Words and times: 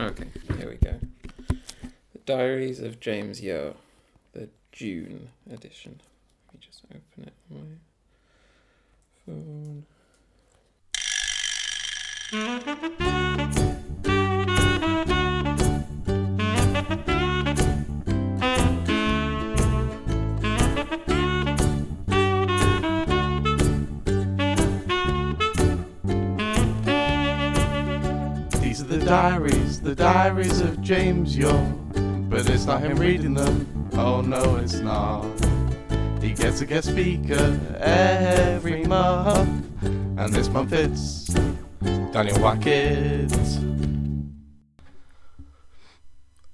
Okay, 0.00 0.28
here 0.56 0.68
we 0.68 0.76
go. 0.76 0.94
The 2.12 2.18
Diaries 2.24 2.78
of 2.78 3.00
James 3.00 3.40
Yo, 3.40 3.74
the 4.32 4.48
June 4.70 5.30
edition. 5.50 6.00
Let 6.46 6.54
me 6.54 6.60
just 6.64 6.84
open 6.84 7.24
it 7.26 7.32
on 7.50 7.80
my 12.30 12.44
phone. 13.10 13.27
The 28.98 29.06
diaries, 29.06 29.80
the 29.80 29.94
diaries 29.94 30.60
of 30.60 30.80
James 30.80 31.36
Yo. 31.36 31.52
But 32.28 32.50
it's 32.50 32.64
not 32.64 32.80
him 32.80 32.96
reading 32.96 33.34
them. 33.34 33.88
Oh 33.92 34.20
no, 34.20 34.56
it's 34.56 34.80
not. 34.80 35.24
He 36.20 36.32
gets 36.32 36.60
a 36.62 36.66
guest 36.66 36.88
speaker 36.88 37.60
every 37.78 38.84
month. 38.84 39.64
And 39.82 40.32
this 40.32 40.48
month 40.48 40.72
it's 40.72 41.26
Daniel 42.12 42.38
Wackett. 42.38 43.32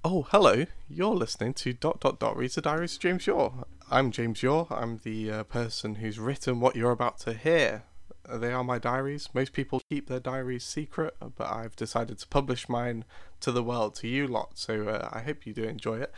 Oh, 0.04 0.26
hello. 0.30 0.66
You're 0.86 1.14
listening 1.14 1.54
to 1.54 1.72
Dot 1.72 2.00
Dot 2.00 2.18
Dot 2.18 2.36
Reads 2.36 2.56
the 2.56 2.60
Diaries 2.60 2.96
of 2.96 3.00
James 3.00 3.26
Yaw. 3.26 3.52
I'm 3.90 4.10
James 4.10 4.42
Yaw. 4.42 4.66
I'm 4.70 5.00
the 5.02 5.30
uh, 5.30 5.44
person 5.44 5.94
who's 5.96 6.18
written 6.18 6.60
what 6.60 6.76
you're 6.76 6.90
about 6.90 7.18
to 7.20 7.32
hear. 7.32 7.84
They 8.28 8.52
are 8.52 8.64
my 8.64 8.78
diaries. 8.78 9.28
Most 9.34 9.52
people 9.52 9.80
keep 9.88 10.08
their 10.08 10.20
diaries 10.20 10.64
secret, 10.64 11.14
but 11.20 11.50
I've 11.50 11.76
decided 11.76 12.18
to 12.18 12.26
publish 12.28 12.68
mine 12.68 13.04
to 13.40 13.52
the 13.52 13.62
world, 13.62 13.94
to 13.96 14.08
you 14.08 14.26
lot. 14.26 14.52
So 14.58 14.88
uh, 14.88 15.08
I 15.12 15.20
hope 15.20 15.46
you 15.46 15.52
do 15.52 15.64
enjoy 15.64 15.98
it. 15.98 16.12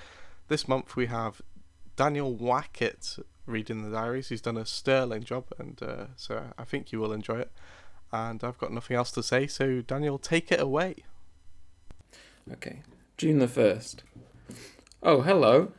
This 0.48 0.69
month 0.69 0.94
we 0.94 1.06
have 1.06 1.42
Daniel 1.97 2.34
Wackett 2.34 3.19
reading 3.47 3.83
the 3.83 3.91
diaries. 3.91 4.28
He's 4.28 4.41
done 4.41 4.56
a 4.56 4.66
sterling 4.66 5.25
job, 5.25 5.47
and 5.58 5.83
uh, 5.83 6.06
so 6.16 6.53
I 6.56 6.64
think 6.64 6.92
you 6.92 7.00
will 7.00 7.12
enjoy 7.12 7.41
it. 7.41 7.50
And 8.12 8.44
I've 8.44 8.59
got 8.59 8.72
nothing 8.72 8.97
else 8.97 9.11
to 9.12 9.22
say, 9.22 9.47
so 9.47 9.81
Daniel, 9.81 10.19
take 10.19 10.53
it 10.53 10.61
away. 10.61 10.97
Okay, 12.53 12.83
June 13.16 13.38
the 13.41 13.48
1st. 13.48 13.97
Oh, 15.03 15.22
hello, 15.22 15.72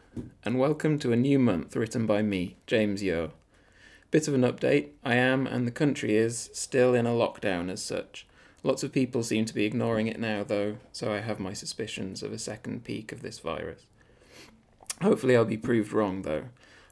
and 0.43 0.59
welcome 0.59 0.99
to 0.99 1.13
a 1.13 1.15
new 1.15 1.39
month 1.39 1.75
written 1.75 2.05
by 2.05 2.21
me, 2.21 2.57
James 2.67 3.01
Yo. 3.01 3.31
Bit 4.09 4.29
of 4.29 4.33
an 4.33 4.41
update 4.41 4.91
I 5.03 5.15
am, 5.15 5.45
and 5.45 5.67
the 5.67 5.71
country 5.71 6.15
is, 6.15 6.49
still 6.53 6.93
in 6.93 7.05
a 7.05 7.11
lockdown 7.11 7.69
as 7.69 7.83
such. 7.83 8.25
Lots 8.63 8.81
of 8.81 8.93
people 8.93 9.21
seem 9.21 9.43
to 9.43 9.53
be 9.53 9.65
ignoring 9.65 10.07
it 10.07 10.17
now, 10.17 10.45
though, 10.45 10.77
so 10.93 11.11
I 11.11 11.19
have 11.19 11.41
my 11.41 11.51
suspicions 11.51 12.23
of 12.23 12.31
a 12.31 12.39
second 12.39 12.85
peak 12.85 13.11
of 13.11 13.21
this 13.21 13.39
virus. 13.39 13.85
Hopefully, 15.01 15.35
I'll 15.35 15.43
be 15.43 15.57
proved 15.57 15.91
wrong, 15.91 16.21
though. 16.21 16.45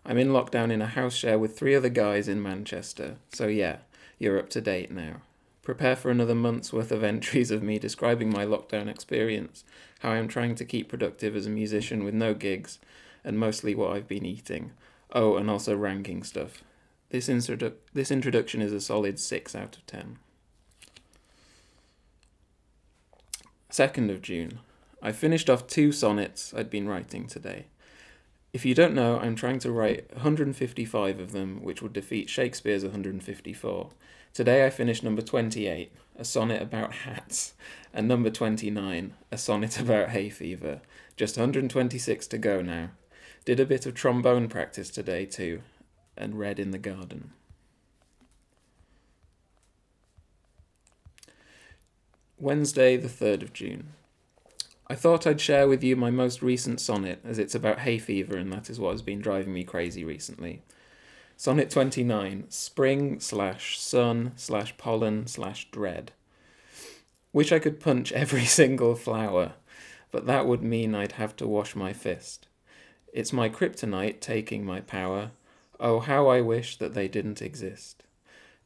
I'm 0.05 0.17
in 0.17 0.27
lockdown 0.27 0.72
in 0.72 0.81
a 0.81 0.88
house 0.88 1.16
share 1.16 1.39
with 1.39 1.57
three 1.57 1.73
other 1.73 1.89
guys 1.89 2.27
in 2.27 2.44
Manchester, 2.44 3.16
so 3.29 3.47
yeah, 3.47 3.77
you're 4.19 4.38
up 4.38 4.50
to 4.50 4.59
date 4.59 4.91
now. 4.91 5.22
Prepare 5.63 5.95
for 5.95 6.11
another 6.11 6.35
month's 6.35 6.73
worth 6.73 6.91
of 6.91 7.03
entries 7.03 7.50
of 7.50 7.63
me 7.63 7.79
describing 7.79 8.29
my 8.29 8.45
lockdown 8.45 8.89
experience, 8.89 9.63
how 10.00 10.11
I 10.11 10.17
am 10.17 10.27
trying 10.27 10.55
to 10.55 10.66
keep 10.66 10.89
productive 10.89 11.33
as 11.33 11.45
a 11.45 11.50
musician 11.50 12.03
with 12.03 12.13
no 12.13 12.33
gigs, 12.33 12.77
and 13.23 13.39
mostly 13.39 13.73
what 13.73 13.94
I've 13.94 14.07
been 14.07 14.25
eating. 14.25 14.72
Oh, 15.13 15.38
and 15.38 15.50
also 15.50 15.75
ranking 15.77 16.22
stuff. 16.22 16.61
This, 17.09 17.27
introdu- 17.27 17.73
this 17.93 18.11
introduction 18.11 18.61
is 18.61 18.73
a 18.73 18.81
solid 18.81 19.19
6 19.19 19.55
out 19.55 19.77
of 19.77 19.85
10. 19.85 20.17
2nd 23.71 24.09
of 24.09 24.21
June. 24.21 24.59
I 25.01 25.11
finished 25.11 25.49
off 25.49 25.67
two 25.67 25.91
sonnets 25.91 26.53
I'd 26.53 26.69
been 26.69 26.87
writing 26.87 27.27
today. 27.27 27.65
If 28.53 28.65
you 28.65 28.73
don't 28.73 28.95
know, 28.95 29.19
I'm 29.19 29.35
trying 29.35 29.59
to 29.59 29.71
write 29.71 30.11
155 30.13 31.19
of 31.19 31.33
them, 31.33 31.61
which 31.61 31.81
would 31.81 31.91
defeat 31.91 32.29
Shakespeare's 32.29 32.83
154. 32.83 33.89
Today 34.33 34.65
I 34.65 34.69
finished 34.69 35.03
number 35.03 35.21
28, 35.21 35.91
a 36.17 36.23
sonnet 36.25 36.61
about 36.61 36.94
hats, 36.94 37.53
and 37.94 38.07
number 38.07 38.29
29, 38.29 39.13
a 39.31 39.38
sonnet 39.38 39.79
about 39.81 40.09
hay 40.09 40.29
fever. 40.29 40.79
Just 41.17 41.38
126 41.38 42.27
to 42.27 42.38
go 42.38 42.61
now. 42.61 42.91
Did 43.44 43.59
a 43.59 43.65
bit 43.65 43.85
of 43.85 43.94
trombone 43.94 44.47
practice 44.47 44.89
today 44.89 45.25
too, 45.25 45.61
and 46.17 46.39
read 46.39 46.59
in 46.59 46.71
the 46.71 46.77
garden. 46.77 47.31
Wednesday, 52.37 52.97
the 52.97 53.07
3rd 53.07 53.43
of 53.43 53.53
June. 53.53 53.93
I 54.87 54.95
thought 54.95 55.25
I'd 55.25 55.41
share 55.41 55.67
with 55.67 55.83
you 55.83 55.95
my 55.95 56.11
most 56.11 56.43
recent 56.43 56.79
sonnet, 56.79 57.19
as 57.23 57.39
it's 57.39 57.55
about 57.55 57.79
hay 57.79 57.97
fever, 57.97 58.37
and 58.37 58.53
that 58.53 58.69
is 58.69 58.79
what 58.79 58.91
has 58.91 59.01
been 59.01 59.19
driving 59.19 59.53
me 59.53 59.63
crazy 59.63 60.03
recently. 60.03 60.61
Sonnet 61.37 61.69
29 61.69 62.45
Spring 62.49 63.19
slash 63.19 63.79
sun 63.79 64.33
slash 64.35 64.77
pollen 64.77 65.27
slash 65.27 65.69
dread. 65.71 66.11
Wish 67.33 67.51
I 67.51 67.59
could 67.59 67.79
punch 67.79 68.11
every 68.11 68.45
single 68.45 68.95
flower, 68.95 69.53
but 70.11 70.27
that 70.27 70.45
would 70.45 70.61
mean 70.61 70.93
I'd 70.93 71.13
have 71.13 71.35
to 71.37 71.47
wash 71.47 71.75
my 71.75 71.91
fist. 71.91 72.47
It's 73.11 73.33
my 73.33 73.49
kryptonite 73.49 74.19
taking 74.19 74.65
my 74.65 74.81
power. 74.81 75.31
Oh, 75.80 76.00
how 76.00 76.28
I 76.28 76.41
wish 76.41 76.78
that 76.78 76.94
they 76.94 77.08
didn't 77.08 77.41
exist. 77.41 78.03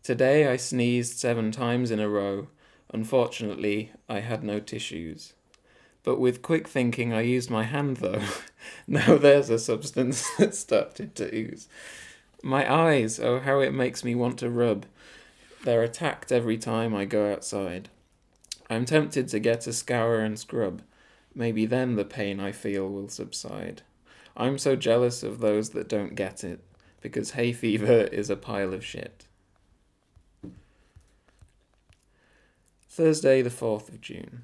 Today 0.04 0.48
I 0.48 0.58
sneezed 0.58 1.18
seven 1.18 1.52
times 1.52 1.92
in 1.92 2.00
a 2.00 2.10
row. 2.10 2.48
Unfortunately, 2.94 3.92
I 4.08 4.20
had 4.20 4.44
no 4.44 4.60
tissues. 4.60 5.34
But 6.04 6.20
with 6.20 6.42
quick 6.42 6.68
thinking, 6.68 7.14
I 7.14 7.22
used 7.22 7.50
my 7.50 7.64
hand 7.64 7.98
though. 7.98 8.22
now 8.88 9.18
there's 9.18 9.50
a 9.50 9.60
substance 9.60 10.30
that 10.38 10.56
started 10.56 11.16
to 11.16 11.36
ooze. 11.36 11.68
My 12.42 12.72
eyes, 12.72 13.20
oh, 13.20 13.40
how 13.40 13.60
it 13.60 13.74
makes 13.74 14.04
me 14.04 14.16
want 14.16 14.38
to 14.40 14.50
rub. 14.50 14.86
They're 15.66 15.84
attacked 15.84 16.32
every 16.32 16.58
time 16.58 16.96
I 16.96 17.06
go 17.06 17.32
outside. 17.32 17.90
I'm 18.70 18.86
tempted 18.86 19.28
to 19.30 19.40
get 19.40 19.68
a 19.68 19.74
scour 19.74 20.20
and 20.20 20.40
scrub. 20.40 20.82
Maybe 21.36 21.66
then 21.66 21.96
the 21.96 22.06
pain 22.06 22.40
I 22.40 22.52
feel 22.52 22.88
will 22.88 23.10
subside. 23.10 23.82
I'm 24.38 24.58
so 24.58 24.76
jealous 24.76 25.22
of 25.22 25.40
those 25.40 25.72
that 25.72 25.90
don't 25.90 26.16
get 26.16 26.44
it, 26.44 26.62
because 27.02 27.32
hay 27.32 27.54
fever 27.54 28.02
is 28.12 28.30
a 28.30 28.36
pile 28.36 28.74
of 28.74 28.86
shit. 28.86 29.26
Thursday, 32.88 33.42
the 33.42 33.50
4th 33.50 33.90
of 33.90 34.02
June. 34.02 34.44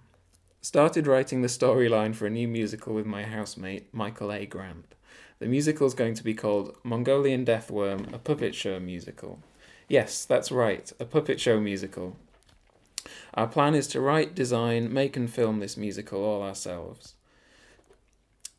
Started 0.61 1.07
writing 1.07 1.41
the 1.41 1.47
storyline 1.47 2.15
for 2.15 2.25
a 2.25 2.29
new 2.29 2.47
musical 2.47 2.93
with 2.93 3.05
my 3.05 3.23
housemate, 3.23 3.93
Michael 3.93 4.31
A. 4.31 4.45
Grant. 4.45 4.95
The 5.39 5.47
musical 5.47 5.85
is 5.85 5.93
going 5.93 6.13
to 6.13 6.23
be 6.23 6.33
called 6.33 6.77
Mongolian 6.83 7.45
Deathworm, 7.45 8.13
a 8.13 8.17
puppet 8.17 8.55
show 8.55 8.79
musical. 8.79 9.39
Yes, 9.89 10.25
that's 10.25 10.51
right, 10.51 10.91
a 10.99 11.05
puppet 11.05 11.39
show 11.39 11.59
musical. 11.59 12.15
Our 13.33 13.47
plan 13.47 13.75
is 13.75 13.87
to 13.89 13.99
write, 13.99 14.33
design, 14.33 14.91
make, 14.91 15.17
and 15.17 15.29
film 15.29 15.59
this 15.59 15.77
musical 15.77 16.23
all 16.23 16.41
ourselves. 16.41 17.15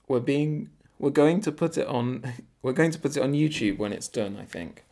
We're 0.07 0.21
being 0.21 0.71
we're 0.99 1.11
going 1.11 1.41
to 1.43 1.53
put 1.53 1.77
it 1.77 1.87
on 1.87 2.25
we're 2.63 2.73
going 2.73 2.91
to 2.91 2.99
put 2.99 3.17
it 3.17 3.23
on 3.23 3.33
YouTube 3.33 3.79
when 3.79 3.93
it's 3.93 4.09
done, 4.09 4.37
I 4.41 4.45
think. 4.45 4.85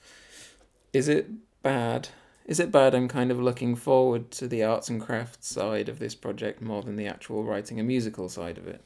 Is 0.93 1.09
it 1.09 1.29
bad? 1.63 2.09
Is 2.47 2.61
it 2.61 2.71
bad 2.71 2.95
I'm 2.95 3.09
kind 3.09 3.31
of 3.31 3.41
looking 3.41 3.75
forward 3.75 4.31
to 4.33 4.47
the 4.47 4.63
arts 4.63 4.89
and 4.89 5.01
crafts 5.01 5.49
side 5.49 5.89
of 5.89 5.99
this 5.99 6.15
project 6.15 6.61
more 6.61 6.83
than 6.83 6.97
the 6.97 7.07
actual 7.07 7.43
writing 7.43 7.81
a 7.81 7.83
musical 7.83 8.29
side 8.29 8.59
of 8.59 8.67
it? 8.67 8.83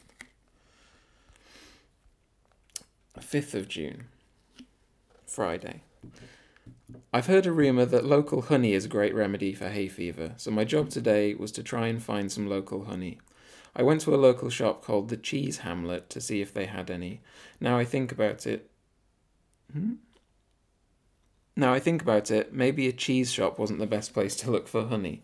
5th 3.20 3.54
of 3.54 3.68
June, 3.68 4.06
Friday. 5.26 5.82
I've 7.12 7.26
heard 7.26 7.46
a 7.46 7.52
rumour 7.52 7.84
that 7.84 8.04
local 8.04 8.42
honey 8.42 8.72
is 8.72 8.86
a 8.86 8.88
great 8.88 9.14
remedy 9.14 9.52
for 9.52 9.68
hay 9.68 9.88
fever, 9.88 10.32
so 10.36 10.50
my 10.50 10.64
job 10.64 10.88
today 10.88 11.34
was 11.34 11.52
to 11.52 11.62
try 11.62 11.88
and 11.88 12.02
find 12.02 12.32
some 12.32 12.48
local 12.48 12.84
honey. 12.84 13.18
I 13.74 13.82
went 13.82 14.00
to 14.02 14.14
a 14.14 14.16
local 14.16 14.50
shop 14.50 14.82
called 14.82 15.08
the 15.08 15.16
Cheese 15.16 15.58
Hamlet 15.58 16.10
to 16.10 16.20
see 16.20 16.40
if 16.40 16.52
they 16.52 16.66
had 16.66 16.90
any. 16.90 17.20
Now 17.60 17.78
I 17.78 17.84
think 17.84 18.12
about 18.12 18.46
it. 18.46 18.70
Hmm? 19.72 19.94
Now 21.56 21.74
I 21.74 21.80
think 21.80 22.02
about 22.02 22.30
it, 22.30 22.52
maybe 22.52 22.86
a 22.86 22.92
cheese 22.92 23.32
shop 23.32 23.58
wasn't 23.58 23.80
the 23.80 23.86
best 23.86 24.14
place 24.14 24.36
to 24.36 24.50
look 24.50 24.68
for 24.68 24.86
honey. 24.86 25.22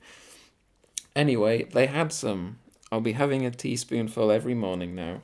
Anyway, 1.14 1.64
they 1.64 1.86
had 1.86 2.12
some. 2.12 2.58
I'll 2.90 3.00
be 3.00 3.12
having 3.12 3.46
a 3.46 3.50
teaspoonful 3.50 4.30
every 4.30 4.54
morning 4.54 4.94
now. 4.94 5.22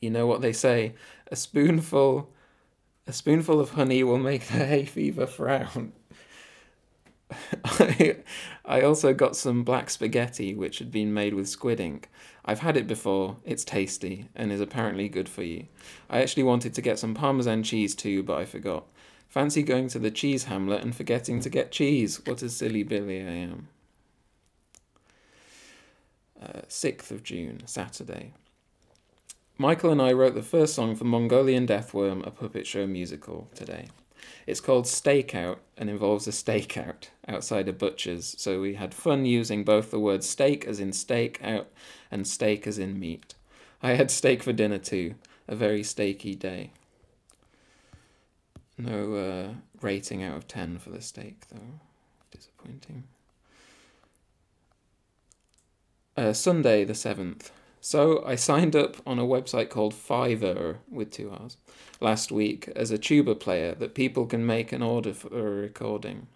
You 0.00 0.10
know 0.10 0.26
what 0.26 0.40
they 0.40 0.52
say, 0.52 0.94
a 1.26 1.36
spoonful 1.36 2.30
a 3.06 3.12
spoonful 3.12 3.58
of 3.58 3.70
honey 3.70 4.04
will 4.04 4.18
make 4.18 4.46
the 4.46 4.64
hay 4.64 4.84
fever 4.84 5.26
frown. 5.26 5.92
I, 7.64 8.16
I 8.64 8.80
also 8.82 9.12
got 9.12 9.36
some 9.36 9.64
black 9.64 9.90
spaghetti 9.90 10.54
which 10.54 10.78
had 10.78 10.90
been 10.90 11.12
made 11.14 11.34
with 11.34 11.48
squid 11.48 11.80
ink. 11.80 12.08
I've 12.44 12.60
had 12.60 12.76
it 12.76 12.86
before, 12.86 13.36
it's 13.44 13.64
tasty, 13.64 14.28
and 14.34 14.50
is 14.50 14.60
apparently 14.60 15.08
good 15.08 15.28
for 15.28 15.42
you. 15.42 15.66
I 16.08 16.20
actually 16.20 16.42
wanted 16.44 16.74
to 16.74 16.82
get 16.82 16.98
some 16.98 17.14
parmesan 17.14 17.62
cheese 17.62 17.94
too, 17.94 18.22
but 18.22 18.38
I 18.38 18.44
forgot. 18.44 18.84
Fancy 19.28 19.62
going 19.62 19.88
to 19.88 19.98
the 19.98 20.10
cheese 20.10 20.44
hamlet 20.44 20.82
and 20.82 20.94
forgetting 20.94 21.40
to 21.40 21.48
get 21.48 21.70
cheese. 21.70 22.20
What 22.24 22.42
a 22.42 22.48
silly 22.48 22.82
Billy 22.82 23.20
I 23.20 23.30
am. 23.30 23.68
uh, 26.42 26.62
6th 26.68 27.10
of 27.10 27.22
June, 27.22 27.62
Saturday. 27.66 28.32
Michael 29.58 29.92
and 29.92 30.00
I 30.00 30.12
wrote 30.12 30.34
the 30.34 30.42
first 30.42 30.74
song 30.74 30.96
for 30.96 31.04
Mongolian 31.04 31.66
Deathworm, 31.66 32.26
a 32.26 32.30
puppet 32.30 32.66
show 32.66 32.86
musical, 32.86 33.48
today. 33.54 33.88
It's 34.46 34.60
called 34.60 34.84
Stakeout 34.86 35.58
and 35.76 35.88
involves 35.88 36.26
a 36.26 36.30
stakeout 36.30 37.08
outside 37.28 37.68
a 37.68 37.72
butcher's, 37.72 38.34
so 38.38 38.60
we 38.60 38.74
had 38.74 38.94
fun 38.94 39.24
using 39.24 39.64
both 39.64 39.90
the 39.90 40.00
word 40.00 40.24
steak 40.24 40.64
as 40.66 40.80
in 40.80 40.92
steak 40.92 41.40
out 41.42 41.68
and 42.10 42.26
steak 42.26 42.66
as 42.66 42.78
in 42.78 42.98
meat. 42.98 43.34
I 43.82 43.92
had 43.92 44.10
steak 44.10 44.42
for 44.42 44.52
dinner 44.52 44.78
too, 44.78 45.14
a 45.48 45.54
very 45.54 45.82
steaky 45.82 46.38
day. 46.38 46.72
No 48.80 49.14
uh, 49.14 49.54
rating 49.82 50.22
out 50.22 50.36
of 50.36 50.48
10 50.48 50.78
for 50.78 50.90
the 50.90 51.02
steak, 51.02 51.46
though. 51.52 51.80
Disappointing. 52.30 53.04
Uh, 56.16 56.32
Sunday 56.32 56.84
the 56.84 56.94
7th. 56.94 57.50
So 57.80 58.22
I 58.26 58.34
signed 58.34 58.76
up 58.76 58.96
on 59.06 59.18
a 59.18 59.24
website 59.24 59.70
called 59.70 59.94
Fiverr 59.94 60.76
with 60.90 61.10
two 61.10 61.30
R's 61.30 61.56
last 61.98 62.30
week 62.30 62.68
as 62.76 62.90
a 62.90 62.98
tuba 62.98 63.34
player 63.34 63.74
that 63.74 63.94
people 63.94 64.26
can 64.26 64.44
make 64.44 64.70
an 64.70 64.82
order 64.82 65.14
for 65.14 65.28
a 65.28 65.62
recording. 65.62 66.26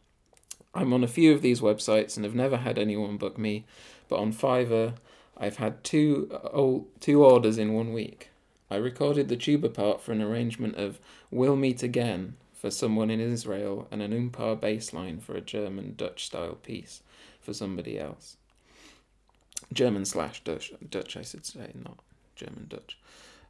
I'm 0.74 0.94
on 0.94 1.04
a 1.04 1.08
few 1.08 1.32
of 1.32 1.42
these 1.42 1.60
websites 1.60 2.16
and 2.16 2.24
have 2.24 2.34
never 2.34 2.56
had 2.56 2.78
anyone 2.78 3.18
book 3.18 3.36
me, 3.36 3.66
but 4.08 4.18
on 4.18 4.32
Fiverr 4.32 4.94
I've 5.36 5.56
had 5.56 5.84
two 5.84 6.30
uh, 6.32 6.48
oh, 6.54 6.86
two 7.00 7.22
orders 7.22 7.58
in 7.58 7.74
one 7.74 7.92
week. 7.92 8.30
I 8.70 8.76
recorded 8.76 9.28
the 9.28 9.36
tuba 9.36 9.68
part 9.68 10.00
for 10.00 10.12
an 10.12 10.22
arrangement 10.22 10.76
of 10.76 10.98
We'll 11.30 11.56
Meet 11.56 11.82
Again 11.82 12.36
for 12.54 12.70
someone 12.70 13.10
in 13.10 13.20
Israel 13.20 13.86
and 13.90 14.00
an 14.00 14.12
oompah 14.12 14.60
bass 14.60 14.94
line 14.94 15.20
for 15.20 15.36
a 15.36 15.42
German 15.42 15.94
Dutch 15.96 16.24
style 16.24 16.54
piece 16.54 17.02
for 17.40 17.52
somebody 17.52 17.98
else. 17.98 18.38
German 19.72 20.04
slash 20.04 20.42
Dutch, 20.44 20.72
Dutch 20.90 21.16
I 21.16 21.22
should 21.22 21.46
say, 21.46 21.72
not 21.74 21.98
German 22.36 22.66
Dutch. 22.68 22.98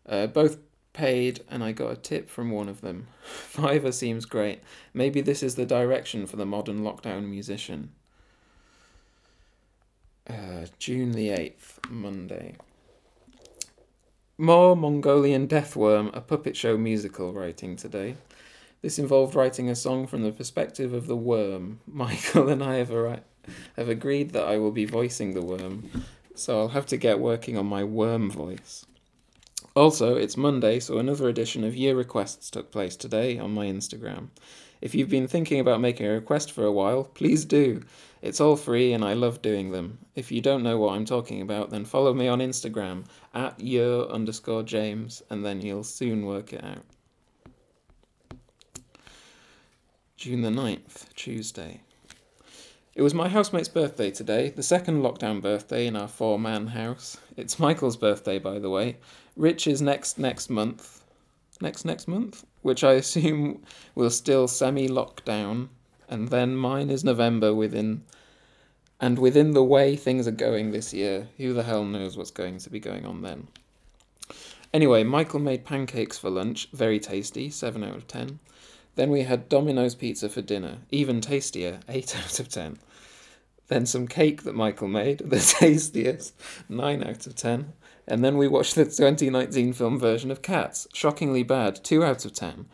Uh, 0.07 0.27
both 0.27 0.59
paid, 0.93 1.41
and 1.51 1.63
I 1.63 1.73
got 1.73 1.93
a 1.93 1.97
tip 1.97 2.31
from 2.31 2.51
one 2.51 2.69
of 2.69 2.81
them. 2.81 3.09
Fiverr 3.53 3.93
seems 3.93 4.25
great. 4.25 4.61
Maybe 4.93 5.21
this 5.21 5.43
is 5.43 5.57
the 5.57 5.67
direction 5.67 6.27
for 6.27 6.37
the 6.37 6.47
modern 6.47 6.81
lockdown 6.81 7.29
musician. 7.29 7.91
Uh, 10.29 10.67
June 10.79 11.13
the 11.13 11.29
8th, 11.29 11.91
Monday. 11.91 12.55
More 14.39 14.75
Mongolian 14.75 15.47
Deathworm, 15.47 16.15
a 16.17 16.21
puppet 16.21 16.57
show 16.57 16.79
musical 16.79 17.33
writing 17.33 17.77
today. 17.77 18.17
This 18.81 18.99
involved 18.99 19.35
writing 19.35 19.69
a 19.69 19.75
song 19.75 20.07
from 20.07 20.23
the 20.23 20.33
perspective 20.33 20.93
of 20.93 21.07
the 21.07 21.17
worm. 21.17 21.81
Michael 21.87 22.49
and 22.49 22.63
I 22.63 22.77
have, 22.77 22.91
a, 22.91 23.23
have 23.77 23.89
agreed 23.89 24.31
that 24.31 24.47
I 24.47 24.59
will 24.59 24.73
be 24.73 24.85
voicing 24.85 25.35
the 25.35 25.45
worm, 25.45 25.91
so 26.35 26.61
I'll 26.61 26.69
have 26.69 26.87
to 26.87 26.97
get 26.97 27.21
working 27.21 27.57
on 27.57 27.67
my 27.67 27.85
worm 27.85 28.31
voice. 28.31 28.87
Also, 29.75 30.17
it's 30.17 30.37
Monday, 30.37 30.79
so 30.79 30.99
another 30.99 31.29
edition 31.29 31.65
of 31.65 31.75
Year 31.75 31.97
Requests 31.97 32.49
took 32.51 32.71
place 32.71 32.95
today 32.95 33.39
on 33.39 33.53
my 33.53 33.67
Instagram. 33.67 34.29
If 34.81 34.95
you've 34.95 35.09
been 35.09 35.27
thinking 35.27 35.61
about 35.61 35.81
making 35.81 36.07
a 36.07 36.11
request 36.11 36.53
for 36.53 36.65
a 36.65 36.73
while, 36.73 37.05
please 37.05 37.45
do. 37.45 37.83
It's 38.21 38.41
all 38.41 38.57
free 38.57 38.93
and 38.93 39.05
I 39.05 39.15
love 39.15 39.43
doing 39.43 39.71
them. 39.71 39.99
If 40.15 40.31
you 40.31 40.41
don't 40.41 40.63
know 40.63 40.79
what 40.79 40.95
I'm 40.95 41.05
talking 41.05 41.41
about, 41.41 41.71
then 41.71 41.85
follow 41.85 42.15
me 42.15 42.29
on 42.29 42.41
Instagram 42.41 43.05
at 43.35 43.59
year 43.61 44.03
underscore 44.03 44.63
James 44.63 45.23
and 45.31 45.45
then 45.45 45.61
you'll 45.61 45.85
soon 45.85 46.25
work 46.25 46.53
it 46.53 46.63
out. 46.63 46.85
June 50.17 50.43
the 50.43 50.51
9th, 50.51 51.13
Tuesday. 51.15 51.81
It 52.97 53.03
was 53.03 53.13
my 53.13 53.29
housemate's 53.29 53.67
birthday 53.67 54.13
today, 54.13 54.51
the 54.51 54.63
second 54.63 55.03
lockdown 55.03 55.43
birthday 55.43 55.89
in 55.89 55.97
our 55.97 56.07
four 56.07 56.39
man 56.39 56.69
house. 56.69 57.17
It's 57.37 57.59
Michael's 57.59 57.97
birthday, 57.97 58.39
by 58.39 58.61
the 58.61 58.71
way. 58.71 58.99
Rich 59.35 59.67
is 59.67 59.83
next 59.83 60.17
next 60.17 60.49
month. 60.49 61.03
Next 61.61 61.85
next 61.85 62.07
month? 62.07 62.45
Which 62.63 62.85
I 62.85 62.93
assume 63.03 63.65
will 63.97 64.11
still 64.11 64.47
semi 64.47 64.89
lockdown. 64.89 65.71
And 66.09 66.29
then 66.29 66.55
mine 66.55 66.89
is 66.89 67.03
November 67.03 67.53
within. 67.53 68.05
And 69.01 69.19
within 69.19 69.55
the 69.55 69.65
way 69.65 69.97
things 69.97 70.29
are 70.29 70.43
going 70.47 70.71
this 70.71 70.95
year, 70.95 71.27
who 71.37 71.53
the 71.53 71.65
hell 71.65 71.85
knows 71.85 72.17
what's 72.17 72.31
going 72.31 72.59
to 72.59 72.71
be 72.71 72.79
going 72.79 73.07
on 73.07 73.23
then? 73.23 73.49
Anyway, 74.73 75.03
Michael 75.03 75.41
made 75.41 75.65
pancakes 75.65 76.17
for 76.17 76.31
lunch, 76.31 76.69
very 76.73 77.01
tasty, 77.01 77.51
7 77.51 77.83
out 77.83 77.97
of 77.97 78.07
10. 78.07 78.39
Then 78.95 79.11
we 79.11 79.23
had 79.23 79.49
Domino's 79.49 79.97
pizza 79.97 80.29
for 80.29 80.43
dinner, 80.43 80.79
even 80.93 81.21
tastier, 81.21 81.81
8 81.89 82.17
out 82.17 82.39
of 82.39 82.49
10. 82.49 82.79
Then 83.75 83.87
some 83.87 84.07
cake 84.07 84.45
that 84.45 84.55
Michael 84.55 84.87
made, 84.87 85.19
the 85.25 85.41
tastiest, 85.41 86.33
9 86.69 87.03
out 87.03 87.27
of 87.27 87.35
10. 87.35 87.73
And 88.07 88.25
then 88.25 88.37
we 88.37 88.47
watched 88.47 88.77
the 88.77 88.85
2019 88.85 89.73
film 89.73 89.99
version 89.99 90.31
of 90.31 90.43
Cats, 90.43 90.87
shockingly 90.95 91.43
bad, 91.43 91.83
2 91.83 92.05
out 92.05 92.25
of 92.25 92.33
10. 92.33 92.67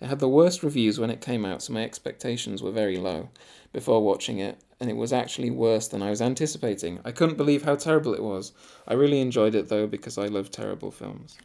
It 0.00 0.08
had 0.08 0.18
the 0.18 0.28
worst 0.28 0.64
reviews 0.64 0.98
when 0.98 1.08
it 1.08 1.20
came 1.20 1.44
out, 1.44 1.62
so 1.62 1.72
my 1.72 1.84
expectations 1.84 2.64
were 2.64 2.72
very 2.72 2.96
low 2.96 3.28
before 3.72 4.02
watching 4.02 4.40
it, 4.40 4.60
and 4.80 4.90
it 4.90 4.96
was 4.96 5.12
actually 5.12 5.50
worse 5.50 5.86
than 5.86 6.02
I 6.02 6.10
was 6.10 6.20
anticipating. 6.20 6.98
I 7.04 7.12
couldn't 7.12 7.36
believe 7.36 7.62
how 7.62 7.76
terrible 7.76 8.12
it 8.12 8.22
was. 8.24 8.50
I 8.88 8.94
really 8.94 9.20
enjoyed 9.20 9.54
it 9.54 9.68
though 9.68 9.86
because 9.86 10.18
I 10.18 10.26
love 10.26 10.50
terrible 10.50 10.90
films. 10.90 11.38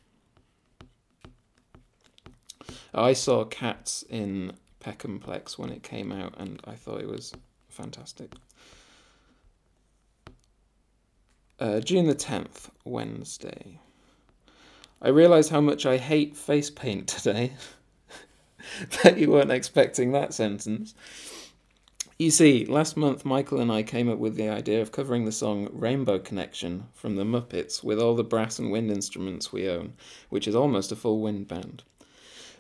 I 2.92 3.14
saw 3.14 3.46
Cats 3.46 4.04
in 4.10 4.54
Peckhamplex 4.84 5.60
when 5.60 5.70
it 5.70 5.84
came 5.84 6.12
out, 6.12 6.34
and 6.40 6.60
I 6.66 6.74
thought 6.74 7.02
it 7.02 7.08
was 7.08 7.34
fantastic. 7.70 8.32
Uh, 11.58 11.80
June 11.80 12.06
the 12.06 12.16
10th, 12.16 12.70
Wednesday. 12.84 13.80
I 15.02 15.08
realised 15.08 15.52
how 15.52 15.62
much 15.62 15.86
I 15.86 15.96
hate 15.96 16.36
face 16.36 16.70
paint 16.70 17.08
today. 17.08 17.54
Bet 19.04 19.18
you 19.18 19.32
weren't 19.32 19.52
expecting 19.52 20.12
that 20.12 20.34
sentence. 20.34 20.94
You 22.20 22.30
see, 22.30 22.66
last 22.66 22.98
month 22.98 23.24
Michael 23.24 23.62
and 23.62 23.72
I 23.72 23.84
came 23.84 24.10
up 24.10 24.18
with 24.18 24.36
the 24.36 24.50
idea 24.50 24.82
of 24.82 24.92
covering 24.92 25.24
the 25.24 25.32
song 25.32 25.70
Rainbow 25.72 26.20
Connection 26.20 26.88
from 26.94 27.16
the 27.16 27.24
Muppets 27.24 27.82
with 27.82 28.02
all 28.02 28.16
the 28.16 28.24
brass 28.24 28.60
and 28.60 28.70
wind 28.70 28.92
instruments 28.92 29.54
we 29.54 29.70
own, 29.70 29.94
which 30.30 30.50
is 30.50 30.56
almost 30.56 30.92
a 30.92 30.96
full 30.98 31.22
wind 31.22 31.48
band. 31.48 31.84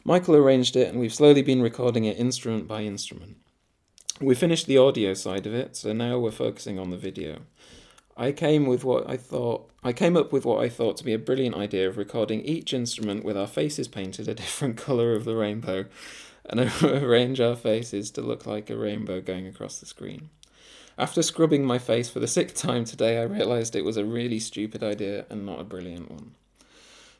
Michael 0.05 0.37
arranged 0.37 0.77
it, 0.77 0.87
and 0.87 1.01
we've 1.01 1.13
slowly 1.13 1.41
been 1.41 1.61
recording 1.61 2.05
it 2.05 2.17
instrument 2.17 2.65
by 2.65 2.83
instrument. 2.83 3.35
We 4.21 4.35
finished 4.35 4.67
the 4.67 4.77
audio 4.77 5.13
side 5.13 5.45
of 5.45 5.53
it, 5.53 5.75
so 5.75 5.91
now 5.91 6.17
we're 6.17 6.31
focusing 6.31 6.79
on 6.79 6.91
the 6.91 6.97
video. 6.97 7.41
I 8.17 8.31
came 8.31 8.65
with 8.65 8.83
what 8.83 9.09
I 9.09 9.17
thought 9.17 9.69
I 9.83 9.93
came 9.93 10.15
up 10.17 10.31
with 10.31 10.45
what 10.45 10.63
I 10.63 10.69
thought 10.69 10.97
to 10.97 11.03
be 11.03 11.13
a 11.13 11.19
brilliant 11.19 11.55
idea 11.55 11.87
of 11.87 11.97
recording 11.97 12.41
each 12.41 12.73
instrument 12.73 13.23
with 13.23 13.37
our 13.37 13.47
faces 13.47 13.87
painted 13.87 14.27
a 14.27 14.33
different 14.33 14.77
colour 14.85 15.13
of 15.13 15.25
the 15.25 15.35
rainbow 15.35 15.85
and 16.45 16.59
arrange 16.83 17.39
our 17.39 17.55
faces 17.55 18.11
to 18.11 18.21
look 18.21 18.45
like 18.45 18.69
a 18.69 18.77
rainbow 18.77 19.21
going 19.21 19.47
across 19.47 19.79
the 19.79 19.85
screen. 19.85 20.29
After 20.97 21.21
scrubbing 21.21 21.65
my 21.65 21.77
face 21.77 22.09
for 22.09 22.19
the 22.19 22.27
sixth 22.27 22.55
time 22.55 22.85
today, 22.85 23.19
I 23.19 23.23
realised 23.23 23.75
it 23.75 23.83
was 23.83 23.97
a 23.97 24.05
really 24.05 24.39
stupid 24.39 24.81
idea 24.81 25.25
and 25.29 25.45
not 25.45 25.59
a 25.59 25.65
brilliant 25.65 26.09
one. 26.09 26.31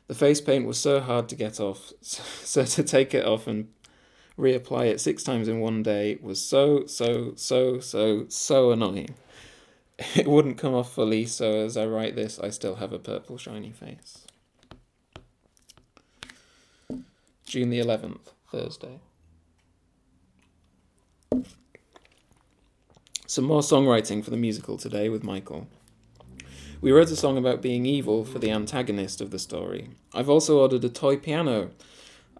The 0.08 0.14
face 0.14 0.40
paint 0.40 0.66
was 0.66 0.78
so 0.78 1.00
hard 1.00 1.28
to 1.28 1.36
get 1.36 1.60
off, 1.60 1.92
so 2.00 2.64
to 2.64 2.82
take 2.82 3.12
it 3.12 3.26
off 3.26 3.46
and 3.46 3.68
reapply 4.38 4.86
it 4.86 5.00
six 5.00 5.22
times 5.22 5.46
in 5.46 5.60
one 5.60 5.82
day 5.82 6.18
was 6.22 6.40
so, 6.40 6.86
so, 6.86 7.34
so, 7.36 7.80
so, 7.80 8.26
so 8.28 8.70
annoying. 8.70 9.14
It 10.14 10.26
wouldn't 10.26 10.58
come 10.58 10.74
off 10.74 10.92
fully, 10.92 11.24
so 11.26 11.64
as 11.64 11.76
I 11.76 11.86
write 11.86 12.16
this, 12.16 12.38
I 12.38 12.50
still 12.50 12.76
have 12.76 12.92
a 12.92 12.98
purple 12.98 13.38
shiny 13.38 13.72
face. 13.72 14.26
June 17.46 17.70
the 17.70 17.78
11th, 17.78 18.32
Thursday. 18.50 19.00
Some 23.26 23.44
more 23.44 23.60
songwriting 23.60 24.22
for 24.22 24.30
the 24.30 24.36
musical 24.36 24.76
today 24.76 25.08
with 25.08 25.24
Michael. 25.24 25.66
We 26.80 26.92
wrote 26.92 27.10
a 27.10 27.16
song 27.16 27.38
about 27.38 27.62
being 27.62 27.86
evil 27.86 28.24
for 28.24 28.38
the 28.38 28.50
antagonist 28.50 29.20
of 29.20 29.30
the 29.30 29.38
story. 29.38 29.90
I've 30.12 30.28
also 30.28 30.60
ordered 30.60 30.84
a 30.84 30.88
toy 30.88 31.16
piano. 31.16 31.70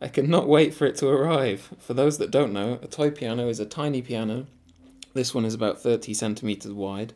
I 0.00 0.08
cannot 0.08 0.46
wait 0.46 0.74
for 0.74 0.84
it 0.84 0.96
to 0.96 1.08
arrive. 1.08 1.70
For 1.78 1.94
those 1.94 2.18
that 2.18 2.30
don't 2.30 2.52
know, 2.52 2.78
a 2.82 2.86
toy 2.86 3.10
piano 3.10 3.48
is 3.48 3.60
a 3.60 3.66
tiny 3.66 4.02
piano. 4.02 4.46
This 5.14 5.34
one 5.34 5.46
is 5.46 5.54
about 5.54 5.80
30 5.80 6.12
centimeters 6.12 6.72
wide, 6.72 7.14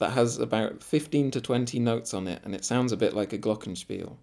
that 0.00 0.12
has 0.12 0.38
about 0.38 0.82
15 0.82 1.30
to 1.30 1.40
20 1.40 1.78
notes 1.78 2.12
on 2.12 2.26
it, 2.26 2.40
and 2.44 2.54
it 2.54 2.64
sounds 2.64 2.90
a 2.90 2.96
bit 2.96 3.14
like 3.14 3.32
a 3.32 3.38
glockenspiel. 3.38 4.16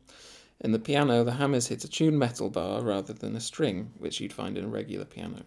In 0.59 0.71
the 0.71 0.79
piano, 0.79 1.23
the 1.23 1.33
hammers 1.33 1.67
hit 1.67 1.83
a 1.83 1.87
tuned 1.87 2.17
metal 2.17 2.49
bar 2.49 2.81
rather 2.81 3.13
than 3.13 3.35
a 3.35 3.39
string, 3.39 3.91
which 3.99 4.19
you'd 4.19 4.33
find 4.33 4.57
in 4.57 4.65
a 4.65 4.67
regular 4.67 5.05
piano. 5.05 5.43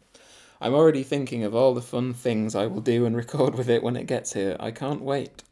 I'm 0.60 0.72
already 0.72 1.02
thinking 1.02 1.42
of 1.42 1.54
all 1.54 1.74
the 1.74 1.82
fun 1.82 2.14
things 2.14 2.54
I 2.54 2.66
will 2.66 2.80
do 2.80 3.06
and 3.06 3.16
record 3.16 3.56
with 3.56 3.68
it 3.68 3.82
when 3.82 3.96
it 3.96 4.06
gets 4.06 4.32
here. 4.32 4.56
I 4.60 4.70
can't 4.70 5.02
wait. 5.02 5.42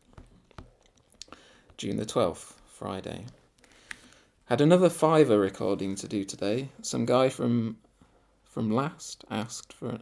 June 1.77 1.97
the 1.97 2.07
12th, 2.07 2.53
Friday. 2.67 3.25
Had 4.45 4.61
another 4.61 4.89
Fiverr 4.89 5.41
recording 5.41 5.97
to 5.97 6.07
do 6.07 6.25
today. 6.25 6.69
Some 6.83 7.05
guy 7.05 7.29
from 7.29 7.79
from 8.45 8.71
last 8.71 9.25
asked 9.31 9.73
for 9.73 9.91
it. 9.91 10.01